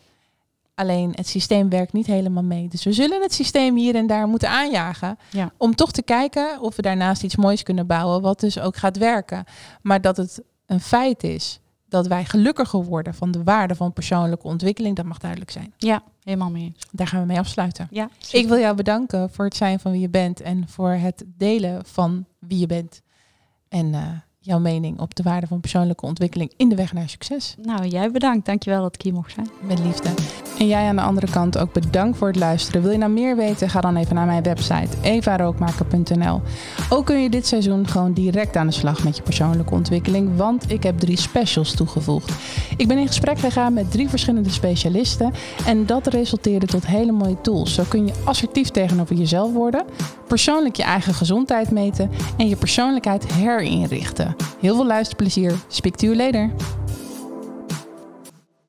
Alleen 0.76 1.12
het 1.16 1.28
systeem 1.28 1.70
werkt 1.70 1.94
niet 1.94 2.06
helemaal 2.06 2.44
mee. 2.44 2.68
Dus 2.68 2.84
we 2.84 2.94
zullen 2.94 3.22
het 3.22 3.34
systeem 3.34 3.76
hier 3.76 3.96
en 3.96 4.08
daar 4.08 4.28
moeten 4.28 4.50
aanjagen. 4.50 5.18
Ja. 5.30 5.52
Om 5.58 5.76
toch 5.76 5.92
te 5.92 6.02
kijken 6.02 6.62
of 6.62 6.76
we 6.76 6.82
daarnaast 6.82 7.24
iets 7.24 7.36
moois 7.36 7.64
kunnen 7.64 7.88
bouwen. 7.88 8.22
Wat 8.22 8.40
dus 8.40 8.60
ook 8.60 8.76
gaat 8.76 8.98
werken. 8.98 9.44
Maar 9.82 10.02
dat 10.02 10.18
het 10.18 10.42
een 10.66 10.80
feit 10.80 11.24
is 11.24 11.60
dat 11.98 12.08
wij 12.08 12.26
gelukkiger 12.26 12.84
worden 12.84 13.14
van 13.14 13.32
de 13.32 13.44
waarde 13.44 13.76
van 13.76 13.94
persoonlijke 13.94 14.48
ontwikkeling, 14.48 14.96
dat 14.96 15.06
mag 15.06 15.18
duidelijk 15.18 15.52
zijn. 15.52 15.74
Ja, 15.78 16.04
helemaal 16.24 16.50
mee 16.50 16.64
eens. 16.64 16.86
Daar 16.92 17.08
gaan 17.08 17.20
we 17.20 17.26
mee 17.26 17.40
afsluiten. 17.40 17.88
Ja, 17.92 18.10
ik 18.32 18.48
wil 18.48 18.58
jou 18.58 18.76
bedanken 18.76 19.30
voor 19.30 19.46
het 19.46 19.56
zijn 19.56 19.80
van 19.80 19.92
wie 19.92 20.02
je 20.02 20.10
bent 20.10 20.42
en 20.42 20.68
voor 20.68 20.90
het 20.90 21.24
delen 21.38 21.86
van 21.86 22.26
wie 22.40 22.60
je 22.60 22.66
bent. 22.66 23.02
En 23.70 23.86
uh, 23.86 24.08
jouw 24.48 24.60
mening 24.60 25.00
op 25.00 25.16
de 25.16 25.24
waarde 25.24 25.48
van 25.48 25.60
persoonlijke 25.60 26.06
ontwikkeling 26.06 26.54
in 26.58 26.70
de 26.70 26.76
weg 26.76 26.94
naar 26.94 27.10
succes. 27.10 27.56
Nou, 27.62 27.88
jij 27.88 28.12
bedankt. 28.12 28.46
Dankjewel 28.46 28.82
dat 28.82 28.96
ik 28.96 29.02
hier 29.02 29.14
mocht 29.14 29.34
zijn. 29.34 29.50
Met 29.62 29.80
liefde. 29.80 30.10
En 30.60 30.68
jij 30.68 30.88
aan 30.88 30.96
de 30.96 31.02
andere 31.02 31.32
kant 31.32 31.58
ook 31.58 31.74
bedankt 31.74 32.18
voor 32.18 32.28
het 32.28 32.36
luisteren. 32.36 32.82
Wil 32.82 32.92
je 32.92 32.98
nou 32.98 33.12
meer 33.12 33.36
weten? 33.36 33.70
Ga 33.70 33.82
dan 33.82 33.96
even 33.96 34.16
naar 34.16 34.26
mijn 34.26 34.44
website 34.44 34.98
evarookmaker.nl. 35.02 36.42
Ook 36.90 37.06
kun 37.06 37.22
je 37.22 37.30
dit 37.30 37.48
seizoen 37.48 37.88
gewoon 37.88 38.14
direct 38.14 38.56
aan 38.56 38.68
de 38.68 38.74
slag 38.74 39.04
met 39.04 39.16
je 39.18 39.24
persoonlijke 39.24 39.74
ontwikkeling, 39.74 40.36
want 40.36 40.72
ik 40.72 40.84
heb 40.84 41.00
drie 41.00 41.18
specials 41.18 41.76
toegevoegd. 41.76 42.32
Ik 42.78 42.88
ben 42.88 42.98
in 42.98 43.08
gesprek 43.08 43.40
gegaan 43.40 43.74
met 43.74 43.92
drie 43.92 44.10
verschillende 44.10 44.50
specialisten 44.50 45.32
en 45.66 45.86
dat 45.86 46.08
resulteerde 46.08 46.66
tot 46.66 46.88
hele 46.88 47.12
mooie 47.12 47.42
tools. 47.42 47.74
Zo 47.74 47.84
kun 47.88 48.06
je 48.06 48.14
assertief 48.24 48.70
tegenover 48.70 49.16
jezelf 49.16 49.54
worden, 49.54 49.86
persoonlijk 50.28 50.76
je 50.76 50.84
eigen 50.84 51.14
gezondheid 51.14 51.72
meten 51.72 52.10
en 52.38 52.48
je 52.48 52.56
persoonlijkheid 52.56 53.34
herinrichten. 53.34 54.36
Heel 54.60 54.76
veel 54.76 54.86
luisterplezier. 54.86 55.54
Speak 55.68 55.96
to 55.96 56.06
you 56.06 56.18
later. 56.18 56.52